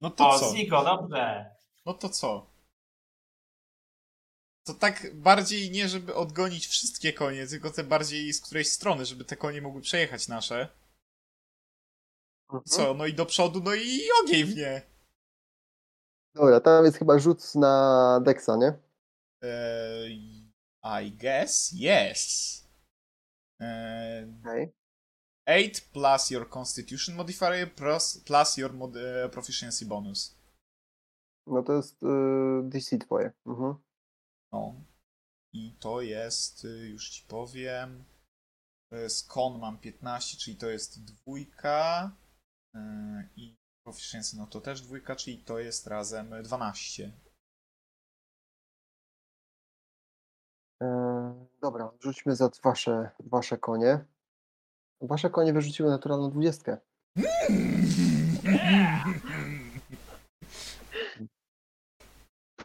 No 0.00 0.10
to 0.10 0.28
O, 0.28 0.38
co? 0.38 0.50
Zigo, 0.50 0.84
dobrze. 0.84 1.50
No 1.86 1.94
to 1.94 2.08
co? 2.08 2.50
To 4.64 4.74
tak 4.74 5.14
bardziej 5.14 5.70
nie, 5.70 5.88
żeby 5.88 6.14
odgonić 6.14 6.66
wszystkie 6.66 7.12
konie, 7.12 7.46
tylko 7.46 7.70
te 7.70 7.84
bardziej 7.84 8.32
z 8.32 8.40
którejś 8.40 8.68
strony, 8.68 9.06
żeby 9.06 9.24
te 9.24 9.36
konie 9.36 9.62
mogły 9.62 9.80
przejechać 9.80 10.28
nasze. 10.28 10.68
Mhm. 12.52 12.64
Co, 12.64 12.94
no 12.94 13.06
i 13.06 13.14
do 13.14 13.26
przodu, 13.26 13.60
no 13.64 13.74
i 13.74 14.00
ogień 14.22 14.44
w 14.44 14.56
nie. 14.56 14.82
Dobra, 16.34 16.60
tam 16.60 16.84
jest 16.84 16.98
chyba 16.98 17.18
rzut 17.18 17.54
na 17.54 18.20
Dexa, 18.24 18.56
nie? 18.56 18.78
Eee, 19.42 20.50
I 21.04 21.12
guess 21.12 21.72
yes. 21.72 22.64
Eee, 23.60 24.26
Okej. 24.40 24.72
8 25.50 25.80
plus 25.92 26.30
your 26.30 26.48
constitution 26.48 27.16
modifier 27.16 27.74
plus, 27.74 28.18
plus 28.26 28.56
your 28.56 28.72
mod, 28.72 28.96
e, 28.96 29.28
proficiency 29.28 29.86
bonus. 29.86 30.40
No 31.46 31.62
to 31.62 31.72
jest 31.72 32.02
y, 32.02 32.06
DC 32.68 32.98
twoje. 32.98 33.32
Mhm. 33.46 33.74
No. 34.52 34.74
I 35.52 35.76
to 35.80 36.00
jest, 36.00 36.64
y, 36.64 36.88
już 36.88 37.10
ci 37.10 37.24
powiem, 37.28 38.04
z 39.08 39.22
kon 39.22 39.58
mam 39.58 39.78
15, 39.78 40.36
czyli 40.36 40.56
to 40.56 40.70
jest 40.70 41.04
dwójka. 41.04 42.10
Yy, 42.74 43.28
I 43.36 43.56
proficiency, 43.84 44.36
no 44.36 44.46
to 44.46 44.60
też 44.60 44.80
dwójka, 44.80 45.16
czyli 45.16 45.38
to 45.38 45.58
jest 45.58 45.86
razem 45.86 46.42
12. 46.42 47.12
E, 50.82 51.46
dobra, 51.60 51.90
rzućmy 52.00 52.36
za 52.36 52.50
wasze, 52.64 53.10
wasze 53.20 53.58
konie. 53.58 54.04
Wasze 55.00 55.30
konie 55.30 55.52
wyrzuciły 55.52 55.90
naturalną 55.90 56.30
dwudziestkę. 56.30 56.78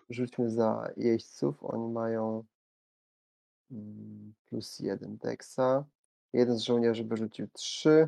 Rzućmy 0.10 0.50
za 0.50 0.92
jeźdźców. 0.98 1.64
Oni 1.64 1.94
mają 1.94 2.44
mm, 3.72 4.34
plus 4.46 4.80
jeden 4.80 5.18
deksa. 5.18 5.86
Jeden 6.34 6.58
z 6.58 6.62
żołnierzy 6.62 7.04
wyrzucił 7.04 7.48
3. 7.54 8.08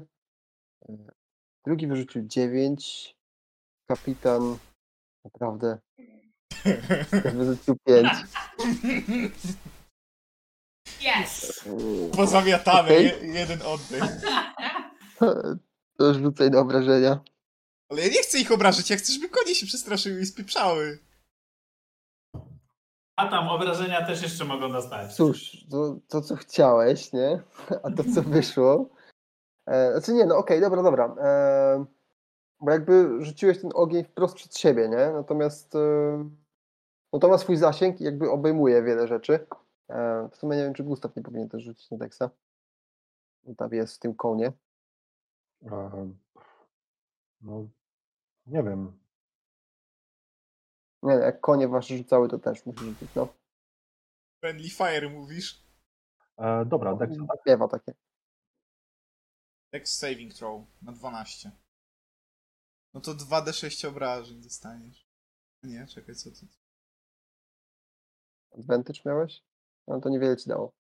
Drugi 1.65 1.87
wyrzucił 1.87 2.27
9. 2.27 3.15
Kapitan 3.89 4.57
naprawdę 5.25 5.79
wyrzucił 7.35 7.75
5. 7.85 8.07
Yes! 11.07 11.63
Pozamiatane, 12.15 12.89
Okej. 12.89 13.05
je, 13.05 13.27
jeden 13.39 13.59
oddech. 13.61 14.03
To 15.97 16.13
rzucaj 16.13 16.51
na 16.51 16.59
obrażenia. 16.59 17.19
Ale 17.89 18.01
ja 18.01 18.07
nie 18.07 18.21
chcę 18.21 18.39
ich 18.39 18.51
obrażać, 18.51 18.89
ja 18.89 18.97
chcę, 18.97 19.13
żeby 19.13 19.29
konie 19.29 19.55
się 19.55 19.65
przestraszyły 19.65 20.21
i 20.21 20.25
spieprzały. 20.25 20.99
A 23.15 23.27
tam 23.27 23.49
obrażenia 23.49 24.05
też 24.05 24.21
jeszcze 24.21 24.45
mogą 24.45 24.71
dostać. 24.71 25.15
Cóż, 25.15 25.57
to, 25.71 25.97
to 26.07 26.21
co 26.21 26.35
chciałeś, 26.35 27.13
nie? 27.13 27.41
A 27.83 27.91
to 27.91 28.03
co 28.15 28.21
wyszło. 28.21 28.89
E, 29.67 29.91
znaczy 29.91 30.13
nie, 30.13 30.25
no 30.25 30.37
okej, 30.37 30.61
dobra, 30.61 30.83
dobra. 30.83 31.15
E, 31.19 31.85
bo 32.61 32.71
jakby 32.71 33.25
rzuciłeś 33.25 33.61
ten 33.61 33.71
ogień 33.73 34.03
wprost 34.03 34.35
przed 34.35 34.57
siebie, 34.57 34.89
nie? 34.89 35.11
Natomiast 35.13 35.75
e, 35.75 36.29
no 37.13 37.19
to 37.19 37.27
ma 37.27 37.37
swój 37.37 37.57
zasięg 37.57 38.01
i 38.01 38.03
jakby 38.03 38.31
obejmuje 38.31 38.83
wiele 38.83 39.07
rzeczy. 39.07 39.47
E, 39.89 40.27
w 40.31 40.35
sumie 40.35 40.57
nie 40.57 40.63
wiem, 40.63 40.73
czy 40.73 40.83
Gustaw 40.83 41.15
nie 41.15 41.23
powinien 41.23 41.49
też 41.49 41.63
rzucić 41.63 41.91
na 41.91 41.97
Dexa. 41.97 42.23
Tam 43.57 43.73
jest 43.73 43.95
w 43.95 43.99
tym 43.99 44.15
konie. 44.15 44.51
Ehm, 45.61 46.17
No, 47.41 47.67
nie 48.45 48.63
wiem. 48.63 48.99
Nie, 51.03 51.13
jak 51.13 51.41
konie 51.41 51.67
wasze 51.67 51.97
rzucały, 51.97 52.29
to 52.29 52.39
też 52.39 52.65
musi 52.65 52.79
rzucić, 52.79 53.09
no. 53.15 53.27
Friendly 54.39 54.69
fire 54.69 55.09
mówisz? 55.09 55.63
E, 56.37 56.65
dobra, 56.65 56.95
Dexa, 56.95 57.25
tak? 57.27 57.39
Śpiewa 57.41 57.67
takie. 57.67 57.93
Dex 59.71 59.97
saving 59.97 60.33
throw 60.33 60.61
na 60.81 60.91
12. 60.91 61.51
No 62.93 63.01
to 63.01 63.11
2d6 63.11 63.87
obrażeń 63.87 64.41
dostaniesz. 64.41 65.07
Nie, 65.63 65.87
czekaj, 65.87 66.15
co 66.15 66.31
to? 66.31 66.45
Advantage 68.59 68.99
miałeś? 69.05 69.43
No 69.87 70.01
to 70.01 70.09
niewiele 70.09 70.37
ci 70.37 70.49
dało. 70.49 70.71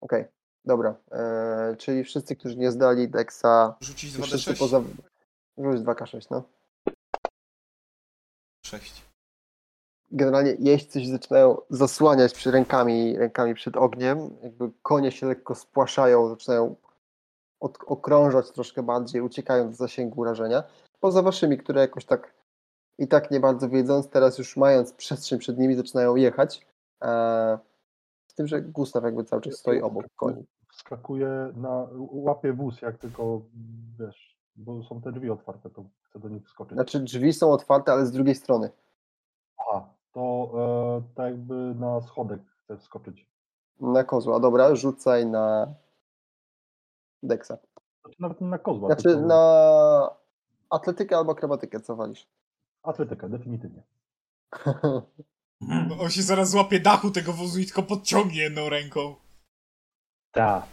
Okej, 0.00 0.24
dobra. 0.64 0.94
E, 1.12 1.76
czyli 1.78 2.04
wszyscy, 2.04 2.36
którzy 2.36 2.56
nie 2.56 2.72
zdali 2.72 3.08
Dexa, 3.08 3.76
Rzucić 3.80 4.18
i 4.18 4.22
wszyscy 4.22 4.50
2d6? 4.50 4.58
poza... 4.58 4.82
Rzuć 5.58 5.80
2K6, 5.80 6.26
no. 6.30 6.42
6. 8.66 9.06
Generalnie 10.10 10.56
jeźdźcy 10.58 11.00
się 11.00 11.10
zaczynają 11.10 11.56
zasłaniać 11.70 12.34
przy 12.34 12.50
rękami, 12.50 13.18
rękami 13.18 13.54
przed 13.54 13.76
ogniem. 13.76 14.30
Jakby 14.42 14.70
konie 14.82 15.12
się 15.12 15.26
lekko 15.26 15.54
spłaszają, 15.54 16.28
zaczynają 16.28 16.76
od, 17.60 17.78
okrążać 17.86 18.50
troszkę 18.50 18.82
bardziej, 18.82 19.22
uciekają 19.22 19.72
z 19.72 19.76
zasięgu 19.76 20.20
urażenia. 20.20 20.62
Poza 21.00 21.22
waszymi, 21.22 21.58
które 21.58 21.80
jakoś 21.80 22.04
tak 22.04 22.34
i 22.98 23.08
tak 23.08 23.30
nie 23.30 23.40
bardzo 23.40 23.68
wiedząc, 23.68 24.08
teraz 24.08 24.38
już 24.38 24.56
mając 24.56 24.92
przestrzeń 24.92 25.38
przed 25.38 25.58
nimi, 25.58 25.74
zaczynają 25.74 26.16
jechać. 26.16 26.66
E, 27.02 27.58
z 27.58 27.75
tym, 28.36 28.46
że 28.46 28.62
Gustaw 28.62 29.04
jakby 29.04 29.24
cały 29.24 29.42
czas 29.42 29.54
stoi 29.54 29.80
obok 29.82 30.06
koni. 30.16 30.44
Wskakuje 30.72 31.52
na, 31.56 31.88
łapie 32.10 32.52
wóz, 32.52 32.82
jak 32.82 32.98
tylko, 32.98 33.40
wiesz, 33.98 34.36
bo 34.56 34.82
są 34.82 35.00
te 35.00 35.12
drzwi 35.12 35.30
otwarte, 35.30 35.70
to 35.70 35.84
chcę 36.02 36.18
do 36.18 36.28
nich 36.28 36.46
wskoczyć. 36.46 36.74
Znaczy 36.74 37.00
drzwi 37.00 37.32
są 37.32 37.52
otwarte, 37.52 37.92
ale 37.92 38.06
z 38.06 38.12
drugiej 38.12 38.34
strony. 38.34 38.70
Aha, 39.58 39.88
to 40.12 40.50
e, 40.54 41.14
tak 41.14 41.26
jakby 41.26 41.54
na 41.54 42.00
schodek 42.00 42.40
chcę 42.64 42.76
wskoczyć. 42.76 43.28
Na 43.80 44.04
kozła. 44.04 44.40
Dobra, 44.40 44.74
rzucaj 44.74 45.26
na 45.26 45.74
Dexa. 47.22 47.58
Znaczy 48.02 48.22
nawet 48.22 48.40
na 48.40 48.58
kozła, 48.58 48.88
Znaczy 48.88 49.02
tylko 49.02 49.26
na 49.26 50.10
atletykę 50.70 51.16
albo 51.16 51.32
akrobatykę, 51.32 51.80
co 51.80 51.96
walisz? 51.96 52.28
atletykę, 52.82 53.28
definitywnie. 53.28 53.82
No, 55.60 55.96
On 56.00 56.10
się 56.10 56.22
zaraz 56.22 56.50
złapie 56.50 56.80
dachu 56.80 57.10
tego 57.10 57.32
wozu 57.32 57.60
i 57.60 57.66
tylko 57.66 57.82
podciągnie 57.82 58.40
jedną 58.42 58.68
ręką. 58.68 59.14
Tak. 60.32 60.64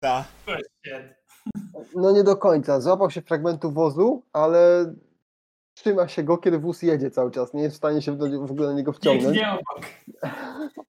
Ta. 0.00 0.24
Shit. 0.44 1.14
No 1.94 2.12
nie 2.12 2.24
do 2.24 2.36
końca. 2.36 2.80
Złapał 2.80 3.10
się 3.10 3.22
fragmentu 3.22 3.70
wozu, 3.72 4.22
ale 4.32 4.94
trzyma 5.74 6.08
się 6.08 6.22
go, 6.22 6.38
kiedy 6.38 6.58
wóz 6.58 6.82
jedzie 6.82 7.10
cały 7.10 7.30
czas. 7.30 7.54
Nie 7.54 7.62
jest 7.62 7.74
w 7.74 7.78
stanie 7.78 8.02
się 8.02 8.16
w 8.16 8.50
ogóle 8.50 8.68
na 8.68 8.74
niego 8.74 8.92
wciągnąć. 8.92 9.36
Nie 9.36 9.50
obok. 9.52 9.86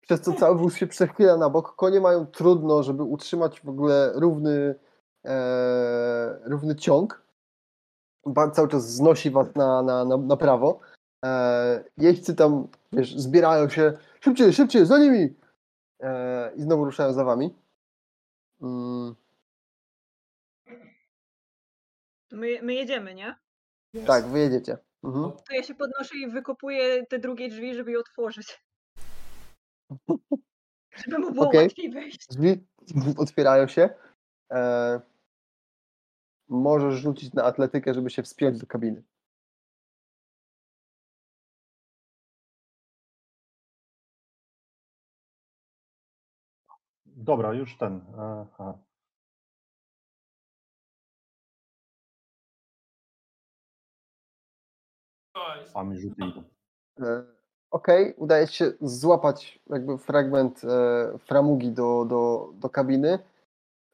Przez 0.00 0.20
co 0.20 0.32
cały 0.32 0.58
wóz 0.58 0.76
się 0.76 0.86
przechyla 0.86 1.36
na 1.36 1.50
bok. 1.50 1.76
Konie 1.76 2.00
mają 2.00 2.26
trudno, 2.26 2.82
żeby 2.82 3.02
utrzymać 3.02 3.60
w 3.60 3.68
ogóle 3.68 4.12
równy, 4.14 4.74
e, 5.24 6.38
równy 6.44 6.76
ciąg. 6.76 7.22
Ba- 8.26 8.50
Cały 8.50 8.68
czas 8.68 8.92
znosi 8.92 9.30
was 9.30 9.54
na, 9.54 9.82
na, 9.82 10.04
na, 10.04 10.16
na 10.16 10.36
prawo. 10.36 10.80
E, 11.26 11.84
jeźdźcy 11.98 12.34
tam, 12.34 12.68
wiesz, 12.92 13.16
zbierają 13.16 13.68
się. 13.68 13.92
Szybciej, 14.20 14.52
szybciej, 14.52 14.86
za 14.86 14.98
nimi! 14.98 15.34
E, 16.00 16.52
I 16.56 16.62
znowu 16.62 16.84
ruszają 16.84 17.12
za 17.12 17.24
wami. 17.24 17.54
Mm, 18.62 19.14
My, 22.32 22.62
my 22.62 22.74
jedziemy, 22.74 23.14
nie? 23.14 23.36
tak, 24.06 24.26
wy 24.26 24.38
jedziecie. 24.38 24.78
Mhm. 25.04 25.32
To 25.32 25.54
ja 25.54 25.62
się 25.62 25.74
podnoszę 25.74 26.16
i 26.16 26.30
wykopuję 26.30 27.06
te 27.06 27.18
drugie 27.18 27.48
drzwi, 27.48 27.74
żeby 27.74 27.90
je 27.90 27.98
otworzyć. 27.98 28.62
Żeby 31.04 31.18
mu 31.18 31.32
było 31.32 31.46
Okej. 31.48 31.62
łatwiej 31.62 31.90
wejść. 31.90 32.26
Drzwi 32.30 32.64
otwierają 33.18 33.68
się. 33.68 33.88
E, 34.52 35.00
możesz 36.48 36.94
rzucić 36.94 37.32
na 37.32 37.44
atletykę, 37.44 37.94
żeby 37.94 38.10
się 38.10 38.22
wspiąć 38.22 38.58
do 38.58 38.66
kabiny. 38.66 39.02
Dobra, 47.26 47.52
już 47.52 47.76
ten. 47.76 48.00
Aha. 48.18 48.78
A 55.74 55.82
mi. 55.84 55.96
E, 57.00 57.24
Okej, 57.70 58.14
udaje 58.16 58.48
ci 58.48 58.56
się 58.56 58.72
złapać 58.80 59.60
jakby 59.66 59.98
fragment 59.98 60.64
e, 60.64 61.18
framugi 61.18 61.72
do, 61.72 62.04
do, 62.04 62.52
do 62.54 62.70
kabiny, 62.70 63.18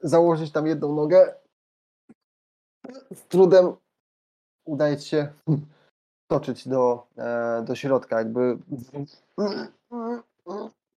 założyć 0.01 0.53
tam 0.53 0.67
jedną 0.67 0.95
nogę. 0.95 1.35
Z 3.15 3.23
trudem 3.23 3.77
udaje 4.65 4.99
się 4.99 5.33
toczyć 6.31 6.69
do, 6.69 7.07
e, 7.17 7.63
do 7.67 7.75
środka, 7.75 8.19
jakby 8.19 8.59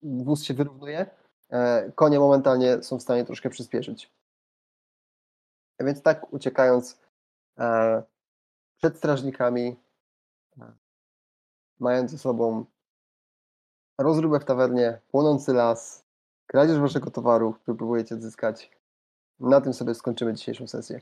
wóz 0.03 0.43
się 0.43 0.53
wyrównuje. 0.53 1.22
E, 1.53 1.91
konie 1.95 2.19
momentalnie 2.19 2.83
są 2.83 2.99
w 2.99 3.01
stanie 3.01 3.25
troszkę 3.25 3.49
przyspieszyć. 3.49 4.11
Więc 5.79 6.01
tak 6.01 6.33
uciekając 6.33 6.99
e, 7.59 8.03
przed 8.77 8.97
strażnikami, 8.97 9.75
e, 10.61 10.73
mając 11.79 12.11
ze 12.11 12.17
sobą 12.17 12.65
rozróbę 13.97 14.39
w 14.39 14.45
tawernie, 14.45 14.99
płonący 15.11 15.53
las, 15.53 16.05
kradzież 16.47 16.79
waszego 16.79 17.11
towaru, 17.11 17.53
który 17.53 17.77
próbujecie 17.77 18.15
odzyskać. 18.15 18.71
Na 19.39 19.61
tym 19.61 19.73
sobie 19.73 19.95
skończymy 19.95 20.33
dzisiejszą 20.33 20.67
sesję. 20.67 21.01